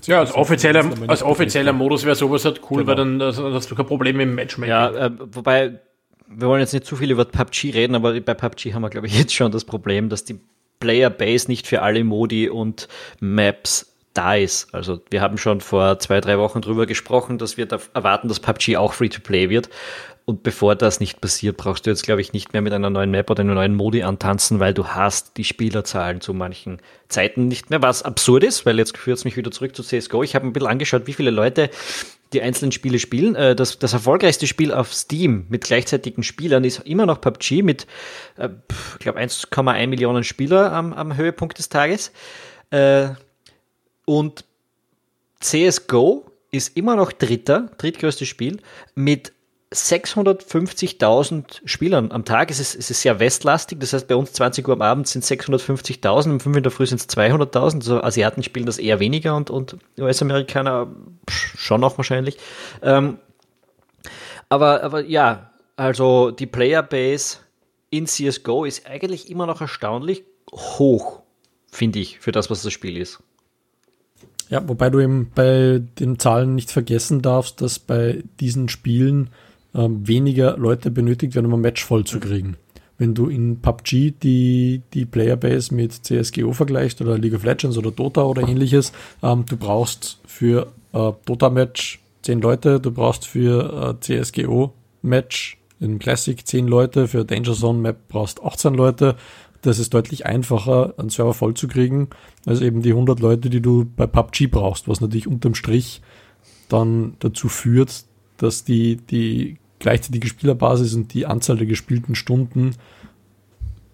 ja, 0.06 0.20
als 0.20 0.34
offizieller, 0.34 0.86
als 1.06 1.22
offizieller 1.22 1.74
Modus 1.74 2.04
wäre 2.04 2.16
sowas 2.16 2.46
halt 2.46 2.62
cool, 2.70 2.84
genau. 2.84 2.88
weil 2.88 2.96
dann 2.96 3.54
hast 3.54 3.70
du 3.70 3.74
kein 3.74 3.84
Problem 3.84 4.20
im 4.20 4.34
Matchmaking. 4.34 4.70
Ja, 4.70 4.90
äh, 4.90 5.10
wobei 5.32 5.80
wir 6.36 6.48
wollen 6.48 6.60
jetzt 6.60 6.72
nicht 6.72 6.86
zu 6.86 6.96
viel 6.96 7.10
über 7.10 7.24
PUBG 7.24 7.70
reden, 7.70 7.94
aber 7.94 8.18
bei 8.20 8.34
PUBG 8.34 8.74
haben 8.74 8.82
wir, 8.82 8.90
glaube 8.90 9.06
ich, 9.06 9.18
jetzt 9.18 9.34
schon 9.34 9.52
das 9.52 9.64
Problem, 9.64 10.08
dass 10.08 10.24
die 10.24 10.40
Player 10.80 11.10
Base 11.10 11.48
nicht 11.48 11.66
für 11.66 11.82
alle 11.82 12.02
Modi 12.04 12.48
und 12.48 12.88
Maps 13.20 13.94
da 14.14 14.34
ist. 14.34 14.74
Also 14.74 15.00
wir 15.10 15.20
haben 15.20 15.38
schon 15.38 15.60
vor 15.60 15.98
zwei, 15.98 16.20
drei 16.20 16.38
Wochen 16.38 16.60
drüber 16.60 16.86
gesprochen, 16.86 17.38
dass 17.38 17.56
wir 17.56 17.66
da 17.66 17.78
erwarten, 17.94 18.28
dass 18.28 18.40
PUBG 18.40 18.76
auch 18.76 18.92
Free-to-Play 18.92 19.48
wird. 19.48 19.70
Und 20.24 20.44
bevor 20.44 20.76
das 20.76 21.00
nicht 21.00 21.20
passiert, 21.20 21.56
brauchst 21.56 21.86
du 21.86 21.90
jetzt, 21.90 22.04
glaube 22.04 22.20
ich, 22.20 22.32
nicht 22.32 22.52
mehr 22.52 22.62
mit 22.62 22.72
einer 22.72 22.90
neuen 22.90 23.10
Map 23.10 23.28
oder 23.30 23.40
einer 23.40 23.54
neuen 23.54 23.74
Modi 23.74 24.02
antanzen, 24.04 24.60
weil 24.60 24.72
du 24.72 24.86
hast 24.86 25.36
die 25.36 25.44
Spielerzahlen 25.44 26.20
zu 26.20 26.32
manchen 26.32 26.80
Zeiten 27.08 27.48
nicht 27.48 27.70
mehr, 27.70 27.82
was 27.82 28.02
absurd 28.02 28.44
ist, 28.44 28.64
weil 28.64 28.78
jetzt 28.78 28.96
führt 28.96 29.18
es 29.18 29.24
mich 29.24 29.36
wieder 29.36 29.50
zurück 29.50 29.74
zu 29.74 29.82
CSGO. 29.82 30.22
Ich 30.22 30.34
habe 30.36 30.46
ein 30.46 30.52
bisschen 30.52 30.68
angeschaut, 30.68 31.06
wie 31.06 31.12
viele 31.12 31.32
Leute 31.32 31.70
die 32.32 32.42
einzelnen 32.42 32.72
Spiele 32.72 32.98
spielen. 32.98 33.34
Äh, 33.34 33.54
das, 33.54 33.78
das 33.78 33.92
erfolgreichste 33.92 34.46
Spiel 34.46 34.72
auf 34.72 34.92
Steam 34.92 35.46
mit 35.48 35.64
gleichzeitigen 35.64 36.22
Spielern 36.22 36.64
ist 36.64 36.80
immer 36.80 37.06
noch 37.06 37.20
PUBG 37.20 37.62
mit, 37.62 37.86
äh, 38.36 38.48
ich 38.94 38.98
glaube, 38.98 39.20
1,1 39.20 39.86
Millionen 39.86 40.24
Spieler 40.24 40.72
am, 40.72 40.92
am 40.92 41.16
Höhepunkt 41.16 41.58
des 41.58 41.68
Tages. 41.68 42.12
Äh, 42.70 43.10
und 44.04 44.44
CSGO 45.40 46.30
ist 46.50 46.76
immer 46.76 46.96
noch 46.96 47.12
dritter, 47.12 47.70
drittgrößtes 47.78 48.28
Spiel 48.28 48.60
mit 48.94 49.32
650.000 49.72 51.62
Spielern 51.64 52.12
am 52.12 52.24
Tag. 52.24 52.50
Es 52.50 52.60
ist, 52.60 52.74
es 52.74 52.90
ist 52.90 53.02
sehr 53.02 53.18
westlastig, 53.18 53.80
das 53.80 53.92
heißt 53.92 54.06
bei 54.08 54.16
uns 54.16 54.32
20 54.32 54.66
Uhr 54.68 54.74
am 54.74 54.82
Abend 54.82 55.08
sind 55.08 55.24
650.000, 55.24 56.30
um 56.30 56.40
5 56.40 56.56
in 56.56 56.62
der 56.62 56.72
Früh 56.72 56.86
sind 56.86 57.00
es 57.00 57.08
200.000. 57.08 57.76
Also 57.76 58.02
Asiaten 58.02 58.42
spielen 58.42 58.66
das 58.66 58.78
eher 58.78 59.00
weniger 59.00 59.34
und, 59.36 59.50
und 59.50 59.78
US-Amerikaner 59.98 60.88
schon 61.28 61.80
noch 61.80 61.96
wahrscheinlich. 61.98 62.38
Ähm, 62.82 63.18
aber, 64.48 64.82
aber 64.82 65.04
ja, 65.04 65.50
also 65.76 66.30
die 66.30 66.46
Playerbase 66.46 67.38
in 67.90 68.06
CSGO 68.06 68.64
ist 68.64 68.86
eigentlich 68.86 69.30
immer 69.30 69.46
noch 69.46 69.60
erstaunlich 69.60 70.24
hoch, 70.52 71.22
finde 71.70 71.98
ich, 71.98 72.20
für 72.20 72.32
das, 72.32 72.50
was 72.50 72.62
das 72.62 72.72
Spiel 72.72 72.96
ist. 72.96 73.22
Ja, 74.48 74.68
wobei 74.68 74.90
du 74.90 75.00
eben 75.00 75.30
bei 75.34 75.82
den 75.98 76.18
Zahlen 76.18 76.54
nicht 76.54 76.70
vergessen 76.70 77.22
darfst, 77.22 77.62
dass 77.62 77.78
bei 77.78 78.22
diesen 78.38 78.68
Spielen 78.68 79.30
ähm, 79.74 80.06
weniger 80.06 80.56
Leute 80.56 80.90
benötigt 80.90 81.34
werden, 81.34 81.46
um 81.46 81.54
ein 81.54 81.60
Match 81.60 81.84
voll 81.84 82.04
zu 82.04 82.20
kriegen. 82.20 82.56
Wenn 82.98 83.14
du 83.14 83.28
in 83.28 83.60
PUBG 83.60 84.12
die, 84.22 84.82
die 84.92 85.06
Playerbase 85.06 85.74
mit 85.74 85.92
CSGO 85.92 86.52
vergleichst 86.52 87.00
oder 87.00 87.18
League 87.18 87.34
of 87.34 87.44
Legends 87.44 87.76
oder 87.76 87.90
Dota 87.90 88.22
oder 88.22 88.46
ähnliches, 88.46 88.92
ähm, 89.22 89.44
du 89.48 89.56
brauchst 89.56 90.20
für 90.26 90.68
äh, 90.92 91.12
Dota-Match 91.24 92.00
10 92.22 92.40
Leute, 92.40 92.80
du 92.80 92.92
brauchst 92.92 93.26
für 93.26 93.96
äh, 94.00 94.22
CSGO-Match 94.22 95.58
in 95.80 95.98
Classic 95.98 96.46
10 96.46 96.68
Leute, 96.68 97.08
für 97.08 97.24
Danger 97.24 97.54
Zone 97.54 97.78
Map 97.80 98.08
brauchst 98.08 98.42
18 98.42 98.74
Leute 98.74 99.16
das 99.62 99.78
ist 99.78 99.94
deutlich 99.94 100.26
einfacher, 100.26 100.94
einen 100.98 101.08
Server 101.08 101.34
voll 101.34 101.54
zu 101.54 101.68
kriegen, 101.68 102.08
als 102.44 102.60
eben 102.60 102.82
die 102.82 102.90
100 102.90 103.20
Leute, 103.20 103.48
die 103.48 103.62
du 103.62 103.84
bei 103.84 104.06
PUBG 104.06 104.48
brauchst, 104.48 104.88
was 104.88 105.00
natürlich 105.00 105.28
unterm 105.28 105.54
Strich 105.54 106.02
dann 106.68 107.14
dazu 107.20 107.48
führt, 107.48 108.04
dass 108.38 108.64
die, 108.64 108.96
die 108.96 109.58
gleichzeitige 109.82 110.26
Spielerbasis 110.28 110.94
und 110.94 111.12
die 111.12 111.26
Anzahl 111.26 111.58
der 111.58 111.66
gespielten 111.66 112.14
Stunden 112.14 112.76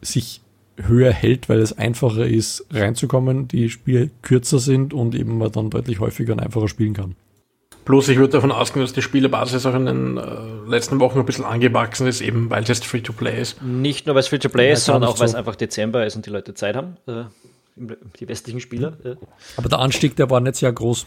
sich 0.01 0.41
höher 0.77 1.13
hält, 1.13 1.49
weil 1.49 1.59
es 1.59 1.77
einfacher 1.77 2.27
ist, 2.27 2.67
reinzukommen, 2.71 3.49
die 3.49 3.69
Spiele 3.69 4.11
kürzer 4.23 4.61
sind 4.61 4.95
und 4.95 5.15
eben 5.15 5.39
man 5.39 5.51
dann 5.51 5.71
deutlich 5.71 5.99
häufiger 5.99 6.35
und 6.35 6.41
einfacher 6.41 6.69
spielen 6.69 6.95
kann. 6.95 7.17
Plus 7.85 8.09
ich 8.09 8.19
würde 8.19 8.35
davon 8.35 8.53
ausgehen, 8.53 8.85
dass 8.85 8.93
die 8.93 9.01
Spielebasis 9.01 9.65
auch 9.65 9.75
in 9.75 9.87
den 9.87 10.17
äh, 10.19 10.23
letzten 10.69 11.01
Wochen 11.01 11.19
ein 11.19 11.25
bisschen 11.25 11.47
angewachsen 11.47 12.07
ist, 12.07 12.21
eben 12.21 12.51
weil 12.51 12.63
es 12.63 12.69
jetzt 12.69 12.85
Free-to-Play 12.85 13.41
ist. 13.41 13.63
Nicht 13.63 14.07
nur, 14.07 14.15
weil 14.15 14.21
es 14.21 14.29
Free-to-Play 14.29 14.73
ist, 14.73 14.85
sondern 14.85 15.11
auch, 15.11 15.19
weil 15.19 15.27
es 15.27 15.35
einfach 15.35 15.57
Dezember 15.57 16.05
ist 16.05 16.15
und 16.15 16.27
die 16.27 16.31
Leute 16.31 16.53
Zeit 16.53 16.77
haben, 16.77 16.99
äh, 17.07 17.25
die 18.21 18.29
westlichen 18.29 18.61
Spieler. 18.61 18.93
Äh. 19.05 19.17
Aber 19.57 19.71
der 19.71 19.79
Anstieg, 19.79 20.17
der 20.17 20.29
war 20.29 20.41
nicht 20.41 20.57
sehr 20.57 20.71
groß. 20.71 21.07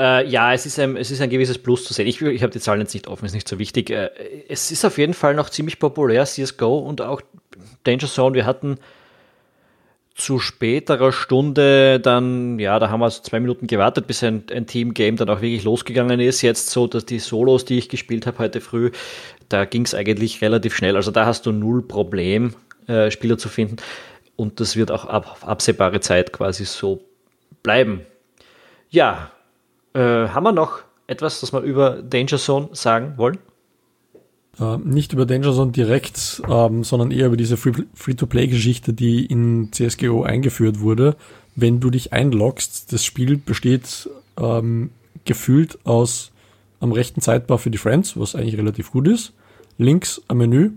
Äh, 0.00 0.26
ja, 0.28 0.54
es 0.54 0.64
ist, 0.64 0.78
ein, 0.78 0.96
es 0.96 1.10
ist 1.10 1.20
ein 1.20 1.28
gewisses 1.28 1.58
Plus 1.58 1.84
zu 1.84 1.92
sehen. 1.92 2.06
Ich, 2.06 2.22
ich 2.22 2.42
habe 2.42 2.52
die 2.52 2.58
Zahlen 2.58 2.80
jetzt 2.80 2.94
nicht 2.94 3.06
offen, 3.06 3.26
ist 3.26 3.34
nicht 3.34 3.46
so 3.46 3.58
wichtig. 3.58 3.90
Äh, 3.90 4.08
es 4.48 4.70
ist 4.70 4.86
auf 4.86 4.96
jeden 4.96 5.12
Fall 5.12 5.34
noch 5.34 5.50
ziemlich 5.50 5.78
populär, 5.78 6.24
CSGO 6.24 6.78
und 6.78 7.02
auch 7.02 7.20
Danger 7.84 8.06
Zone. 8.06 8.34
Wir 8.34 8.46
hatten 8.46 8.78
zu 10.14 10.38
späterer 10.38 11.12
Stunde 11.12 12.00
dann, 12.00 12.58
ja, 12.58 12.78
da 12.78 12.88
haben 12.88 13.00
wir 13.00 13.10
so 13.10 13.22
zwei 13.22 13.40
Minuten 13.40 13.66
gewartet, 13.66 14.06
bis 14.06 14.22
ein, 14.22 14.44
ein 14.50 14.66
Team-Game 14.66 15.16
dann 15.16 15.28
auch 15.28 15.42
wirklich 15.42 15.64
losgegangen 15.64 16.18
ist. 16.18 16.40
Jetzt 16.40 16.70
so, 16.70 16.86
dass 16.86 17.04
die 17.04 17.18
Solos, 17.18 17.66
die 17.66 17.76
ich 17.76 17.90
gespielt 17.90 18.26
habe 18.26 18.38
heute 18.38 18.62
früh, 18.62 18.92
da 19.50 19.66
ging 19.66 19.84
es 19.84 19.94
eigentlich 19.94 20.40
relativ 20.40 20.74
schnell. 20.74 20.96
Also 20.96 21.10
da 21.10 21.26
hast 21.26 21.44
du 21.44 21.52
null 21.52 21.82
Problem, 21.82 22.54
äh, 22.86 23.10
Spieler 23.10 23.36
zu 23.36 23.50
finden. 23.50 23.76
Und 24.36 24.60
das 24.60 24.76
wird 24.76 24.90
auch 24.90 25.04
ab 25.04 25.40
absehbare 25.42 26.00
Zeit 26.00 26.32
quasi 26.32 26.64
so 26.64 27.02
bleiben. 27.62 28.00
Ja, 28.88 29.30
äh, 29.94 30.28
haben 30.28 30.44
wir 30.44 30.52
noch 30.52 30.82
etwas, 31.06 31.40
das 31.40 31.52
wir 31.52 31.60
über 31.60 32.02
Danger 32.02 32.38
Zone 32.38 32.68
sagen 32.72 33.14
wollen? 33.16 33.38
Äh, 34.58 34.78
nicht 34.78 35.12
über 35.12 35.26
Danger 35.26 35.52
Zone 35.52 35.72
direkt, 35.72 36.42
ähm, 36.48 36.84
sondern 36.84 37.10
eher 37.10 37.26
über 37.26 37.36
diese 37.36 37.56
Free-to-Play-Geschichte, 37.56 38.92
die 38.92 39.26
in 39.26 39.72
CSGO 39.72 40.22
eingeführt 40.22 40.80
wurde. 40.80 41.16
Wenn 41.56 41.80
du 41.80 41.90
dich 41.90 42.12
einloggst, 42.12 42.92
das 42.92 43.04
Spiel 43.04 43.36
besteht 43.36 44.08
ähm, 44.38 44.90
gefühlt 45.24 45.78
aus 45.84 46.32
am 46.80 46.92
rechten 46.92 47.20
Zeitbar 47.20 47.58
für 47.58 47.70
die 47.70 47.78
Friends, 47.78 48.18
was 48.18 48.34
eigentlich 48.34 48.56
relativ 48.56 48.90
gut 48.90 49.08
ist. 49.08 49.32
Links 49.78 50.22
ein 50.28 50.38
Menü, 50.38 50.70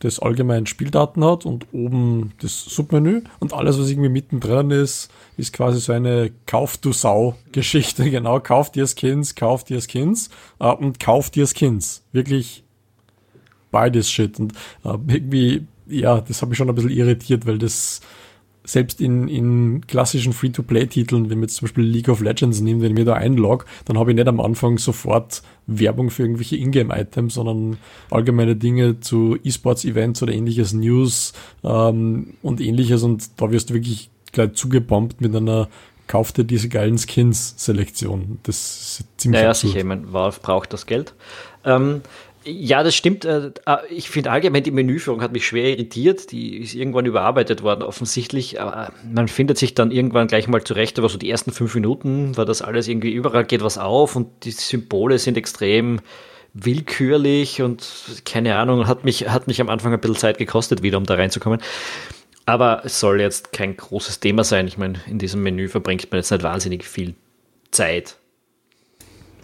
das 0.00 0.18
allgemein 0.18 0.66
Spieldaten 0.66 1.24
hat 1.24 1.46
und 1.46 1.66
oben 1.72 2.32
das 2.40 2.64
Submenü 2.64 3.22
und 3.38 3.52
alles, 3.52 3.78
was 3.78 3.90
irgendwie 3.90 4.08
mittendrin 4.08 4.70
ist, 4.70 5.10
ist 5.36 5.52
quasi 5.52 5.78
so 5.78 5.92
eine 5.92 6.32
Kauf 6.46 6.78
du 6.78 6.92
Sau 6.92 7.36
Geschichte. 7.52 8.00
Genau, 8.10 8.40
kauf 8.40 8.72
dir 8.72 8.86
Skins, 8.86 9.34
kauf 9.34 9.62
dir 9.62 9.80
Skins 9.80 10.30
äh, 10.58 10.72
und 10.72 10.98
kauf 10.98 11.30
dir 11.30 11.46
Skins. 11.46 12.02
Wirklich 12.12 12.64
beides 13.70 14.10
Shit. 14.10 14.40
Und 14.40 14.52
äh, 14.84 14.96
irgendwie, 15.06 15.66
ja, 15.86 16.20
das 16.20 16.42
hat 16.42 16.48
mich 16.48 16.58
schon 16.58 16.68
ein 16.68 16.74
bisschen 16.74 16.90
irritiert, 16.90 17.46
weil 17.46 17.58
das 17.58 18.00
selbst 18.64 19.00
in, 19.00 19.28
in 19.28 19.86
klassischen 19.86 20.32
Free-to-Play-Titeln, 20.32 21.30
wenn 21.30 21.38
wir 21.38 21.44
jetzt 21.44 21.56
zum 21.56 21.66
Beispiel 21.66 21.84
League 21.84 22.08
of 22.08 22.20
Legends 22.20 22.60
nehmen, 22.60 22.82
wenn 22.82 22.92
ich 22.92 22.98
mir 22.98 23.04
da 23.04 23.14
einlog, 23.14 23.64
dann 23.86 23.98
habe 23.98 24.10
ich 24.10 24.16
nicht 24.16 24.28
am 24.28 24.40
Anfang 24.40 24.78
sofort 24.78 25.42
Werbung 25.66 26.10
für 26.10 26.22
irgendwelche 26.22 26.56
Ingame-Items, 26.56 27.34
sondern 27.34 27.78
allgemeine 28.10 28.56
Dinge 28.56 29.00
zu 29.00 29.36
E-Sports-Events 29.42 30.22
oder 30.22 30.32
ähnliches 30.32 30.72
News 30.72 31.32
ähm, 31.64 32.34
und 32.42 32.60
ähnliches 32.60 33.02
und 33.02 33.40
da 33.40 33.50
wirst 33.50 33.70
du 33.70 33.74
wirklich 33.74 34.10
gleich 34.32 34.52
zugebombt 34.52 35.20
mit 35.20 35.34
einer 35.34 35.68
kauf 36.10 36.32
dir 36.32 36.42
diese 36.42 36.68
geilen 36.68 36.98
Skins-Selektion. 36.98 38.40
Das 38.42 38.56
ist 38.56 39.04
ziemlich 39.16 39.40
Naja, 39.40 39.50
absurd. 39.50 39.70
sicher, 39.70 39.78
ich 39.78 39.86
meine, 39.86 40.12
Valve 40.12 40.40
braucht 40.42 40.72
das 40.72 40.86
Geld. 40.86 41.14
Ähm, 41.64 42.00
ja, 42.44 42.82
das 42.82 42.94
stimmt. 42.94 43.24
Äh, 43.24 43.52
äh, 43.66 43.76
ich 43.90 44.08
finde 44.08 44.30
allgemein 44.30 44.62
die 44.62 44.70
Menüführung 44.70 45.22
hat 45.22 45.32
mich 45.32 45.46
schwer 45.46 45.70
irritiert. 45.70 46.32
Die 46.32 46.58
ist 46.58 46.74
irgendwann 46.74 47.06
überarbeitet 47.06 47.62
worden, 47.62 47.82
offensichtlich. 47.82 48.56
Man 49.12 49.28
findet 49.28 49.58
sich 49.58 49.74
dann 49.74 49.90
irgendwann 49.90 50.26
gleich 50.26 50.48
mal 50.48 50.62
zurecht, 50.64 50.98
aber 50.98 51.08
so 51.08 51.18
die 51.18 51.30
ersten 51.30 51.52
fünf 51.52 51.74
Minuten 51.74 52.36
war 52.36 52.46
das 52.46 52.62
alles 52.62 52.88
irgendwie 52.88 53.12
überall 53.12 53.44
geht 53.44 53.62
was 53.62 53.78
auf 53.78 54.16
und 54.16 54.44
die 54.44 54.52
Symbole 54.52 55.18
sind 55.18 55.36
extrem 55.36 56.00
willkürlich 56.52 57.62
und 57.62 57.86
keine 58.24 58.56
Ahnung, 58.56 58.86
hat 58.86 59.04
mich, 59.04 59.28
hat 59.28 59.46
mich 59.46 59.60
am 59.60 59.68
Anfang 59.68 59.92
ein 59.92 60.00
bisschen 60.00 60.16
Zeit 60.16 60.38
gekostet, 60.38 60.82
wieder 60.82 60.98
um 60.98 61.04
da 61.04 61.14
reinzukommen. 61.14 61.60
Aber 62.46 62.82
es 62.84 62.98
soll 62.98 63.20
jetzt 63.20 63.52
kein 63.52 63.76
großes 63.76 64.20
Thema 64.20 64.42
sein. 64.44 64.66
Ich 64.66 64.76
meine, 64.76 65.00
in 65.06 65.18
diesem 65.18 65.42
Menü 65.42 65.68
verbringt 65.68 66.10
man 66.10 66.18
jetzt 66.18 66.30
nicht 66.30 66.42
wahnsinnig 66.42 66.84
viel 66.84 67.14
Zeit. 67.70 68.16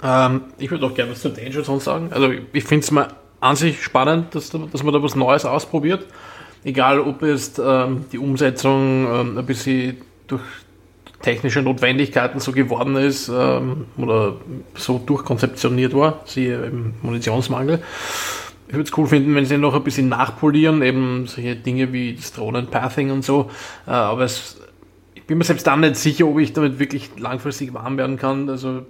Ähm, 0.02 0.42
ich 0.58 0.70
würde 0.70 0.86
auch 0.86 0.94
gerne 0.94 1.12
was 1.12 1.20
zu 1.20 1.30
Danger 1.30 1.62
Zone 1.62 1.80
sagen. 1.80 2.08
Also 2.12 2.30
ich 2.52 2.64
finde 2.64 2.84
es 2.84 2.90
mal 2.90 3.08
an 3.40 3.56
sich 3.56 3.82
spannend, 3.82 4.34
dass, 4.34 4.50
dass 4.50 4.82
man 4.82 4.92
da 4.92 5.02
was 5.02 5.14
Neues 5.14 5.44
ausprobiert. 5.44 6.06
Egal, 6.64 7.00
ob 7.00 7.22
jetzt 7.22 7.60
ähm, 7.64 8.06
die 8.12 8.18
Umsetzung 8.18 9.06
ähm, 9.08 9.38
ein 9.38 9.46
bisschen 9.46 9.98
durch 10.26 10.42
technische 11.22 11.62
Notwendigkeiten 11.62 12.40
so 12.40 12.52
geworden 12.52 12.96
ist 12.96 13.28
ähm, 13.28 13.86
oder 13.96 14.36
so 14.74 14.98
durchkonzeptioniert 14.98 15.94
war, 15.94 16.20
siehe 16.24 16.56
im 16.66 16.94
Munitionsmangel. 17.02 17.82
Ich 18.68 18.74
würde 18.74 18.88
es 18.90 18.98
cool 18.98 19.06
finden, 19.06 19.34
wenn 19.34 19.44
sie 19.44 19.58
noch 19.58 19.74
ein 19.74 19.84
bisschen 19.84 20.08
nachpolieren, 20.08 20.82
eben 20.82 21.26
solche 21.26 21.54
Dinge 21.54 21.92
wie 21.92 22.14
das 22.14 22.32
Drohnenpathing 22.32 23.10
und 23.10 23.24
so. 23.24 23.50
Äh, 23.86 23.90
aber 23.90 24.22
es, 24.22 24.60
bin 25.26 25.38
mir 25.38 25.44
selbst 25.44 25.66
dann 25.66 25.80
nicht 25.80 25.96
sicher, 25.96 26.26
ob 26.26 26.38
ich 26.38 26.52
damit 26.52 26.78
wirklich 26.78 27.10
langfristig 27.18 27.74
warm 27.74 27.98
werden 27.98 28.16
kann. 28.16 28.48
Also 28.48 28.86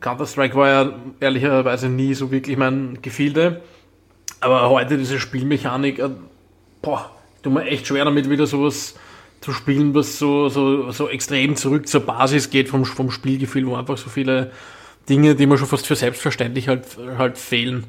Counter-Strike 0.00 0.54
war 0.54 0.68
ja 0.68 0.92
ehrlicherweise 1.20 1.88
nie 1.88 2.14
so 2.14 2.30
wirklich 2.30 2.56
mein 2.56 2.98
Gefilde. 3.02 3.62
Aber 4.40 4.68
heute 4.70 4.98
diese 4.98 5.18
Spielmechanik, 5.18 5.98
äh, 5.98 6.10
boah, 6.82 7.10
tut 7.42 7.52
mir 7.52 7.64
echt 7.64 7.86
schwer 7.86 8.04
damit 8.04 8.28
wieder 8.28 8.46
sowas 8.46 8.94
zu 9.40 9.52
spielen, 9.52 9.94
was 9.94 10.18
so, 10.18 10.48
so, 10.48 10.90
so 10.90 11.08
extrem 11.08 11.56
zurück 11.56 11.86
zur 11.86 12.00
Basis 12.00 12.50
geht 12.50 12.68
vom, 12.68 12.84
vom 12.84 13.10
Spielgefühl, 13.10 13.66
wo 13.66 13.76
einfach 13.76 13.98
so 13.98 14.08
viele 14.08 14.52
Dinge, 15.08 15.34
die 15.34 15.46
mir 15.46 15.58
schon 15.58 15.68
fast 15.68 15.86
für 15.86 15.96
selbstverständlich 15.96 16.68
halt, 16.68 16.86
halt 17.18 17.36
fehlen. 17.36 17.84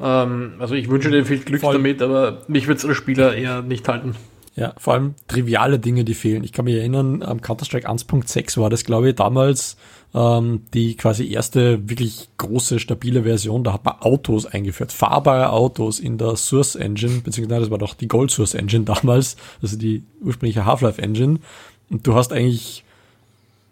Ähm, 0.00 0.54
also 0.58 0.74
ich 0.74 0.90
wünsche 0.90 1.10
dir 1.10 1.24
viel 1.24 1.38
Glück 1.38 1.62
Voll. 1.62 1.74
damit, 1.74 2.02
aber 2.02 2.42
mich 2.48 2.68
wird 2.68 2.78
es 2.78 2.84
als 2.84 2.96
Spieler 2.96 3.34
eher 3.34 3.62
nicht 3.62 3.88
halten. 3.88 4.16
Ja, 4.54 4.74
vor 4.76 4.92
allem 4.92 5.14
triviale 5.28 5.78
Dinge, 5.78 6.04
die 6.04 6.14
fehlen. 6.14 6.44
Ich 6.44 6.52
kann 6.52 6.66
mich 6.66 6.74
erinnern, 6.74 7.22
am 7.22 7.40
Counter-Strike 7.40 7.88
1.6 7.88 8.60
war 8.60 8.68
das, 8.68 8.84
glaube 8.84 9.10
ich, 9.10 9.14
damals 9.14 9.78
ähm, 10.14 10.64
die 10.74 10.94
quasi 10.94 11.30
erste 11.32 11.88
wirklich 11.88 12.28
große, 12.36 12.78
stabile 12.78 13.22
Version. 13.22 13.64
Da 13.64 13.72
hat 13.72 13.84
man 13.86 14.00
Autos 14.00 14.44
eingeführt, 14.44 14.92
fahrbare 14.92 15.50
Autos 15.50 16.00
in 16.00 16.18
der 16.18 16.36
Source 16.36 16.74
Engine, 16.74 17.20
beziehungsweise 17.20 17.62
das 17.62 17.70
war 17.70 17.78
doch 17.78 17.94
die 17.94 18.08
Gold 18.08 18.30
Source 18.30 18.54
Engine 18.54 18.84
damals, 18.84 19.36
also 19.62 19.78
die 19.78 20.02
ursprüngliche 20.20 20.66
Half-Life 20.66 21.00
Engine. 21.00 21.38
Und 21.88 22.06
du 22.06 22.14
hast 22.14 22.32
eigentlich 22.32 22.84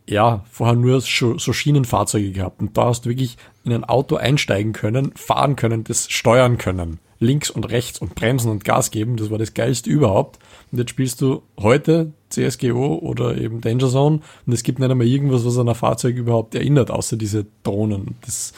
ja, 0.06 0.44
vorher 0.50 0.76
nur 0.76 1.00
so 1.00 1.36
Schienenfahrzeuge 1.38 2.32
gehabt. 2.32 2.60
Und 2.60 2.76
da 2.76 2.86
hast 2.86 3.04
du 3.04 3.10
wirklich 3.10 3.36
in 3.64 3.72
ein 3.72 3.84
Auto 3.84 4.16
einsteigen 4.16 4.72
können, 4.72 5.12
fahren 5.14 5.56
können, 5.56 5.84
das 5.84 6.10
steuern 6.10 6.58
können. 6.58 6.98
Links 7.20 7.50
und 7.50 7.70
rechts 7.70 8.00
und 8.00 8.14
bremsen 8.14 8.50
und 8.50 8.64
Gas 8.64 8.90
geben. 8.90 9.16
Das 9.16 9.30
war 9.30 9.38
das 9.38 9.54
geilste 9.54 9.90
überhaupt. 9.90 10.38
Und 10.72 10.78
jetzt 10.78 10.90
spielst 10.90 11.20
du 11.20 11.42
heute 11.60 12.12
CSGO 12.30 12.96
oder 12.96 13.36
eben 13.36 13.60
Danger 13.60 13.88
Zone 13.88 14.20
und 14.46 14.52
es 14.52 14.62
gibt 14.62 14.78
nicht 14.78 14.90
einmal 14.90 15.06
irgendwas, 15.06 15.44
was 15.44 15.58
an 15.58 15.68
ein 15.68 15.74
Fahrzeug 15.74 16.16
überhaupt 16.16 16.54
erinnert, 16.54 16.90
außer 16.90 17.16
diese 17.16 17.46
Drohnen. 17.62 18.16
Das, 18.24 18.54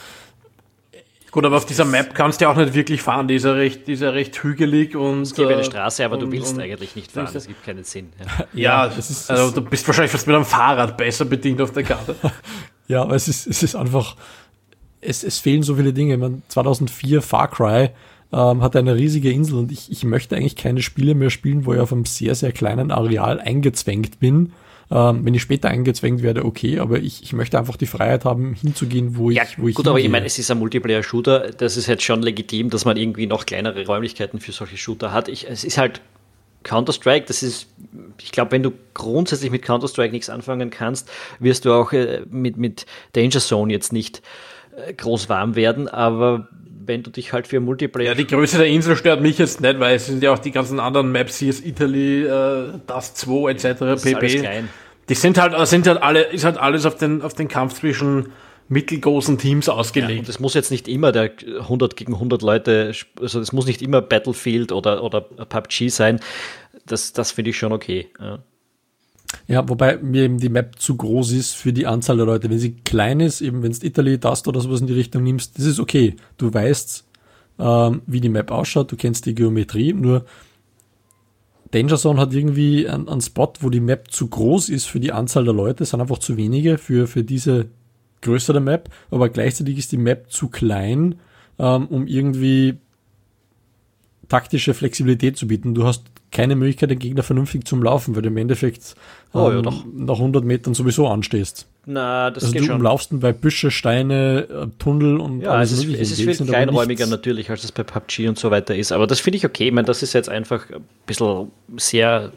Gut, 1.32 1.46
aber 1.46 1.56
auf 1.56 1.64
dieser 1.64 1.86
Map 1.86 2.14
kannst 2.14 2.40
du 2.40 2.44
ja 2.44 2.50
auch 2.50 2.56
nicht 2.56 2.74
wirklich 2.74 3.00
fahren. 3.00 3.26
Die 3.26 3.36
ist 3.36 3.46
ja 3.46 3.52
recht, 3.52 3.86
die 3.86 3.94
ist 3.94 4.02
ja 4.02 4.10
recht 4.10 4.36
hügelig 4.42 4.94
und. 4.94 5.22
Es 5.22 5.34
gibt 5.34 5.50
eine 5.50 5.62
äh, 5.62 5.64
Straße, 5.64 6.04
aber 6.04 6.16
und, 6.16 6.20
du 6.20 6.30
willst 6.30 6.58
eigentlich 6.58 6.94
nicht 6.94 7.10
fahren. 7.10 7.34
Es 7.34 7.46
gibt 7.46 7.64
keinen 7.64 7.84
Sinn. 7.84 8.12
Ja, 8.52 8.84
ja 8.90 8.92
ist, 8.92 9.30
also 9.30 9.50
du 9.50 9.62
bist 9.62 9.86
wahrscheinlich 9.86 10.12
fast 10.12 10.26
mit 10.26 10.36
einem 10.36 10.44
Fahrrad 10.44 10.98
besser 10.98 11.24
bedient 11.24 11.62
auf 11.62 11.72
der 11.72 11.84
Karte. 11.84 12.16
ja, 12.86 13.00
aber 13.00 13.14
es 13.14 13.28
ist, 13.28 13.46
es 13.46 13.62
ist 13.62 13.74
einfach, 13.74 14.16
es, 15.00 15.24
es 15.24 15.38
fehlen 15.38 15.62
so 15.62 15.74
viele 15.76 15.94
Dinge. 15.94 16.12
Ich 16.12 16.20
meine, 16.20 16.42
2004 16.48 17.22
Far 17.22 17.48
Cry 17.48 17.88
ähm, 18.32 18.62
hat 18.62 18.76
eine 18.76 18.94
riesige 18.96 19.30
Insel 19.30 19.58
und 19.58 19.72
ich, 19.72 19.90
ich 19.90 20.04
möchte 20.04 20.36
eigentlich 20.36 20.56
keine 20.56 20.82
Spiele 20.82 21.14
mehr 21.14 21.30
spielen, 21.30 21.66
wo 21.66 21.74
ich 21.74 21.80
auf 21.80 21.92
einem 21.92 22.06
sehr, 22.06 22.34
sehr 22.34 22.52
kleinen 22.52 22.90
Areal 22.90 23.40
eingezwängt 23.40 24.20
bin. 24.20 24.52
Ähm, 24.90 25.24
wenn 25.24 25.32
ich 25.32 25.40
später 25.42 25.68
eingezwängt 25.68 26.22
werde, 26.22 26.44
okay, 26.44 26.78
aber 26.78 26.98
ich, 26.98 27.22
ich 27.22 27.32
möchte 27.32 27.58
einfach 27.58 27.76
die 27.76 27.86
Freiheit 27.86 28.26
haben, 28.26 28.54
hinzugehen, 28.54 29.16
wo 29.16 29.30
ja, 29.30 29.42
ich 29.42 29.58
wo 29.58 29.68
ich 29.68 29.74
Gut, 29.74 29.88
aber 29.88 29.98
ich 29.98 30.08
meine, 30.08 30.26
es 30.26 30.38
ist 30.38 30.50
ein 30.50 30.58
Multiplayer-Shooter, 30.58 31.52
das 31.52 31.78
ist 31.78 31.86
jetzt 31.86 32.02
schon 32.02 32.20
legitim, 32.20 32.68
dass 32.68 32.84
man 32.84 32.98
irgendwie 32.98 33.26
noch 33.26 33.46
kleinere 33.46 33.86
Räumlichkeiten 33.86 34.38
für 34.38 34.52
solche 34.52 34.76
Shooter 34.76 35.12
hat. 35.12 35.28
Ich, 35.28 35.48
es 35.48 35.64
ist 35.64 35.78
halt 35.78 36.02
Counter-Strike, 36.62 37.26
das 37.26 37.42
ist, 37.42 37.68
ich 38.20 38.32
glaube, 38.32 38.52
wenn 38.52 38.62
du 38.62 38.72
grundsätzlich 38.92 39.50
mit 39.50 39.62
Counter-Strike 39.62 40.12
nichts 40.12 40.28
anfangen 40.28 40.68
kannst, 40.68 41.08
wirst 41.38 41.64
du 41.64 41.72
auch 41.72 41.92
äh, 41.92 42.22
mit, 42.30 42.58
mit 42.58 42.84
Danger 43.14 43.40
Zone 43.40 43.72
jetzt 43.72 43.94
nicht 43.94 44.20
äh, 44.76 44.92
groß 44.92 45.30
warm 45.30 45.54
werden, 45.54 45.88
aber 45.88 46.48
wenn 46.86 47.02
du 47.02 47.10
dich 47.10 47.32
halt 47.32 47.46
für 47.46 47.60
Multiplayer. 47.60 48.10
Ja, 48.10 48.14
die 48.14 48.26
Größe 48.26 48.58
der 48.58 48.66
Insel 48.66 48.96
stört 48.96 49.20
mich 49.20 49.38
jetzt 49.38 49.60
nicht, 49.60 49.80
weil 49.80 49.96
es 49.96 50.06
sind 50.06 50.22
ja 50.22 50.32
auch 50.32 50.38
die 50.38 50.50
ganzen 50.50 50.80
anderen 50.80 51.12
Maps, 51.12 51.38
hier 51.38 51.50
ist 51.50 51.64
Italy, 51.64 52.24
äh, 52.24 52.78
das 52.86 53.14
2 53.14 53.50
etc. 53.50 53.78
Das 53.80 54.02
pp. 54.02 54.64
Die 55.08 55.14
sind 55.14 55.38
halt, 55.38 55.66
sind 55.66 55.86
halt 55.86 56.02
alle, 56.02 56.22
ist 56.22 56.44
halt 56.44 56.58
alles 56.58 56.86
auf 56.86 56.96
den, 56.96 57.22
auf 57.22 57.34
den 57.34 57.48
Kampf 57.48 57.74
zwischen 57.74 58.28
mittelgroßen 58.68 59.36
Teams 59.38 59.68
ausgelegt. 59.68 60.10
Ja, 60.12 60.18
und 60.20 60.28
es 60.28 60.40
muss 60.40 60.54
jetzt 60.54 60.70
nicht 60.70 60.88
immer 60.88 61.12
der 61.12 61.32
100 61.60 61.96
gegen 61.96 62.14
100 62.14 62.42
Leute, 62.42 62.92
also 63.20 63.40
es 63.40 63.52
muss 63.52 63.66
nicht 63.66 63.82
immer 63.82 64.00
Battlefield 64.00 64.72
oder, 64.72 65.02
oder 65.02 65.20
PUBG 65.20 65.88
sein. 65.88 66.20
Das, 66.86 67.12
das 67.12 67.32
finde 67.32 67.50
ich 67.50 67.58
schon 67.58 67.72
okay. 67.72 68.08
Ja. 68.18 68.38
Ja, 69.48 69.68
wobei 69.68 69.98
mir 69.98 70.22
eben 70.22 70.38
die 70.38 70.48
Map 70.48 70.78
zu 70.78 70.96
groß 70.96 71.32
ist 71.32 71.54
für 71.54 71.72
die 71.72 71.86
Anzahl 71.86 72.16
der 72.16 72.26
Leute. 72.26 72.50
Wenn 72.50 72.58
sie 72.58 72.74
klein 72.74 73.20
ist, 73.20 73.40
eben 73.40 73.62
wenn 73.62 73.72
es 73.72 73.82
Italy, 73.82 74.18
Dust 74.18 74.48
oder 74.48 74.60
sowas 74.60 74.80
in 74.80 74.86
die 74.86 74.92
Richtung 74.92 75.22
nimmst, 75.22 75.58
das 75.58 75.66
ist 75.66 75.80
okay. 75.80 76.16
Du 76.36 76.52
weißt, 76.52 77.04
ähm, 77.58 78.02
wie 78.06 78.20
die 78.20 78.28
Map 78.28 78.50
ausschaut, 78.50 78.92
du 78.92 78.96
kennst 78.96 79.26
die 79.26 79.34
Geometrie, 79.34 79.92
nur 79.92 80.24
Danger 81.70 81.96
Zone 81.96 82.20
hat 82.20 82.34
irgendwie 82.34 82.86
einen, 82.88 83.08
einen 83.08 83.20
Spot, 83.22 83.52
wo 83.60 83.70
die 83.70 83.80
Map 83.80 84.10
zu 84.10 84.28
groß 84.28 84.68
ist 84.68 84.86
für 84.86 85.00
die 85.00 85.12
Anzahl 85.12 85.44
der 85.44 85.54
Leute, 85.54 85.84
es 85.84 85.90
sind 85.90 86.00
einfach 86.00 86.18
zu 86.18 86.36
wenige 86.36 86.76
für, 86.78 87.06
für 87.06 87.24
diese 87.24 87.66
größere 88.20 88.60
Map, 88.60 88.90
aber 89.10 89.28
gleichzeitig 89.28 89.78
ist 89.78 89.92
die 89.92 89.98
Map 89.98 90.30
zu 90.30 90.48
klein, 90.48 91.16
ähm, 91.58 91.86
um 91.88 92.06
irgendwie 92.06 92.78
taktische 94.28 94.74
Flexibilität 94.74 95.36
zu 95.36 95.46
bieten. 95.46 95.74
Du 95.74 95.84
hast 95.84 96.04
keine 96.30 96.56
Möglichkeit, 96.56 96.90
den 96.90 96.98
Gegner 96.98 97.22
vernünftig 97.22 97.66
zum 97.66 97.82
Laufen, 97.82 98.16
weil 98.16 98.22
du 98.22 98.28
im 98.28 98.36
Endeffekt 98.38 98.94
oh, 99.34 99.50
ähm, 99.50 99.64
ja, 99.64 99.72
nach 99.94 100.14
100 100.16 100.44
Metern 100.44 100.74
sowieso 100.74 101.06
anstehst. 101.06 101.66
Na, 101.84 102.30
das 102.30 102.44
also 102.44 102.52
geht 102.52 102.62
du 102.62 102.66
schon. 102.66 102.76
umlaufst 102.76 103.20
bei 103.20 103.32
Büsche, 103.32 103.70
Steine, 103.70 104.46
äh, 104.48 104.66
Tunnel 104.78 105.18
und 105.18 105.42
ja, 105.42 105.50
alles 105.50 105.72
es 105.72 105.84
ist, 105.84 106.00
es 106.00 106.18
ist 106.18 106.38
viel 106.38 106.46
kleinräumiger 106.46 107.06
natürlich, 107.06 107.50
als 107.50 107.64
es 107.64 107.72
bei 107.72 107.82
PUBG 107.82 108.28
und 108.28 108.38
so 108.38 108.50
weiter 108.50 108.74
ist. 108.74 108.92
Aber 108.92 109.06
das 109.06 109.20
finde 109.20 109.36
ich 109.36 109.44
okay. 109.44 109.66
Ich 109.68 109.72
meine, 109.72 109.86
das 109.86 110.02
ist 110.02 110.12
jetzt 110.12 110.28
einfach 110.28 110.70
ein 110.70 110.84
bisschen 111.06 111.50
sehr 111.76 112.32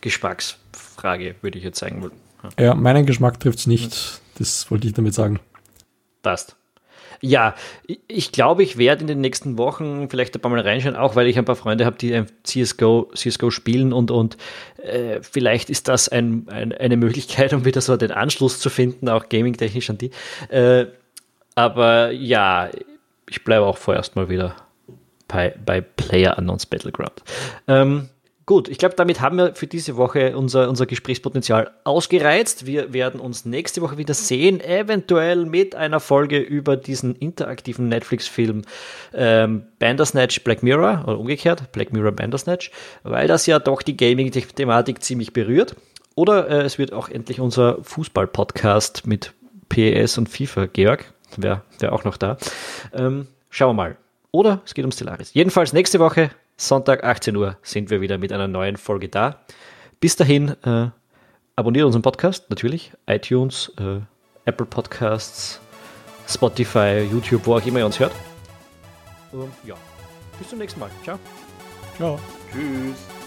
Geschmacksfrage, 0.00 1.34
würde 1.42 1.58
ich 1.58 1.64
jetzt 1.64 1.78
sagen. 1.78 2.10
Ja, 2.58 2.66
ja 2.66 2.74
meinen 2.74 3.04
Geschmack 3.04 3.40
trifft 3.40 3.58
es 3.58 3.66
nicht. 3.66 4.20
Das 4.38 4.70
wollte 4.70 4.86
ich 4.86 4.94
damit 4.94 5.14
sagen. 5.14 5.40
Passt. 6.22 6.57
Ja, 7.20 7.54
ich 8.06 8.32
glaube, 8.32 8.62
ich 8.62 8.78
werde 8.78 9.02
in 9.02 9.06
den 9.06 9.20
nächsten 9.20 9.58
Wochen 9.58 10.08
vielleicht 10.08 10.34
ein 10.34 10.40
paar 10.40 10.50
Mal 10.50 10.60
reinschauen, 10.60 10.96
auch 10.96 11.16
weil 11.16 11.26
ich 11.26 11.38
ein 11.38 11.44
paar 11.44 11.56
Freunde 11.56 11.84
habe, 11.84 11.96
die 11.98 12.24
CSGO, 12.44 13.10
CSGO 13.14 13.50
spielen 13.50 13.92
und, 13.92 14.10
und 14.10 14.36
äh, 14.82 15.20
vielleicht 15.22 15.70
ist 15.70 15.88
das 15.88 16.08
ein, 16.08 16.46
ein, 16.48 16.72
eine 16.72 16.96
Möglichkeit, 16.96 17.52
um 17.52 17.64
wieder 17.64 17.80
so 17.80 17.96
den 17.96 18.12
Anschluss 18.12 18.60
zu 18.60 18.70
finden, 18.70 19.08
auch 19.08 19.28
gaming-technisch 19.28 19.90
an 19.90 19.98
die. 19.98 20.10
Äh, 20.48 20.86
aber 21.54 22.12
ja, 22.12 22.70
ich 23.28 23.42
bleibe 23.44 23.66
auch 23.66 23.78
vorerst 23.78 24.14
mal 24.14 24.28
wieder 24.28 24.54
bei, 25.26 25.54
bei 25.64 25.80
Player 25.80 26.38
Unknowns 26.38 26.66
Battleground. 26.66 27.22
Ähm, 27.66 28.08
Gut, 28.48 28.68
ich 28.68 28.78
glaube, 28.78 28.94
damit 28.94 29.20
haben 29.20 29.36
wir 29.36 29.54
für 29.54 29.66
diese 29.66 29.98
Woche 29.98 30.34
unser, 30.34 30.70
unser 30.70 30.86
Gesprächspotenzial 30.86 31.70
ausgereizt. 31.84 32.64
Wir 32.64 32.94
werden 32.94 33.20
uns 33.20 33.44
nächste 33.44 33.82
Woche 33.82 33.98
wieder 33.98 34.14
sehen, 34.14 34.62
eventuell 34.62 35.44
mit 35.44 35.74
einer 35.74 36.00
Folge 36.00 36.38
über 36.38 36.78
diesen 36.78 37.14
interaktiven 37.14 37.90
Netflix-Film 37.90 38.62
ähm, 39.12 39.66
Bandersnatch 39.78 40.44
Black 40.44 40.62
Mirror 40.62 41.04
oder 41.06 41.18
umgekehrt, 41.18 41.72
Black 41.72 41.92
Mirror 41.92 42.12
Bandersnatch, 42.12 42.70
weil 43.02 43.28
das 43.28 43.44
ja 43.44 43.58
doch 43.58 43.82
die 43.82 43.98
Gaming-Thematik 43.98 45.02
ziemlich 45.02 45.34
berührt. 45.34 45.76
Oder 46.14 46.48
äh, 46.48 46.62
es 46.62 46.78
wird 46.78 46.94
auch 46.94 47.10
endlich 47.10 47.40
unser 47.40 47.76
Fußball-Podcast 47.82 49.06
mit 49.06 49.34
PES 49.68 50.16
und 50.16 50.30
FIFA, 50.30 50.68
Georg, 50.72 51.04
wäre 51.36 51.64
wär 51.80 51.92
auch 51.92 52.04
noch 52.04 52.16
da. 52.16 52.38
Ähm, 52.94 53.26
schauen 53.50 53.76
wir 53.76 53.82
mal. 53.82 53.96
Oder 54.30 54.62
es 54.64 54.72
geht 54.72 54.86
um 54.86 54.90
Stellaris. 54.90 55.34
Jedenfalls 55.34 55.74
nächste 55.74 55.98
Woche 55.98 56.30
Sonntag 56.58 57.04
18 57.04 57.36
Uhr 57.36 57.56
sind 57.62 57.88
wir 57.88 58.00
wieder 58.00 58.18
mit 58.18 58.32
einer 58.32 58.48
neuen 58.48 58.76
Folge 58.76 59.08
da. 59.08 59.40
Bis 60.00 60.16
dahin, 60.16 60.56
äh, 60.64 60.90
abonniert 61.54 61.86
unseren 61.86 62.02
Podcast, 62.02 62.50
natürlich. 62.50 62.92
iTunes, 63.06 63.72
äh, 63.78 64.00
Apple 64.44 64.66
Podcasts, 64.66 65.60
Spotify, 66.28 67.08
YouTube, 67.10 67.46
wo 67.46 67.56
auch 67.56 67.64
immer 67.64 67.78
ihr 67.78 67.86
uns 67.86 68.00
hört. 68.00 68.12
Und 69.30 69.52
ja, 69.64 69.76
bis 70.38 70.48
zum 70.48 70.58
nächsten 70.58 70.80
Mal. 70.80 70.90
Ciao. 71.04 71.18
Ciao. 71.96 72.18
Tschüss. 72.52 73.17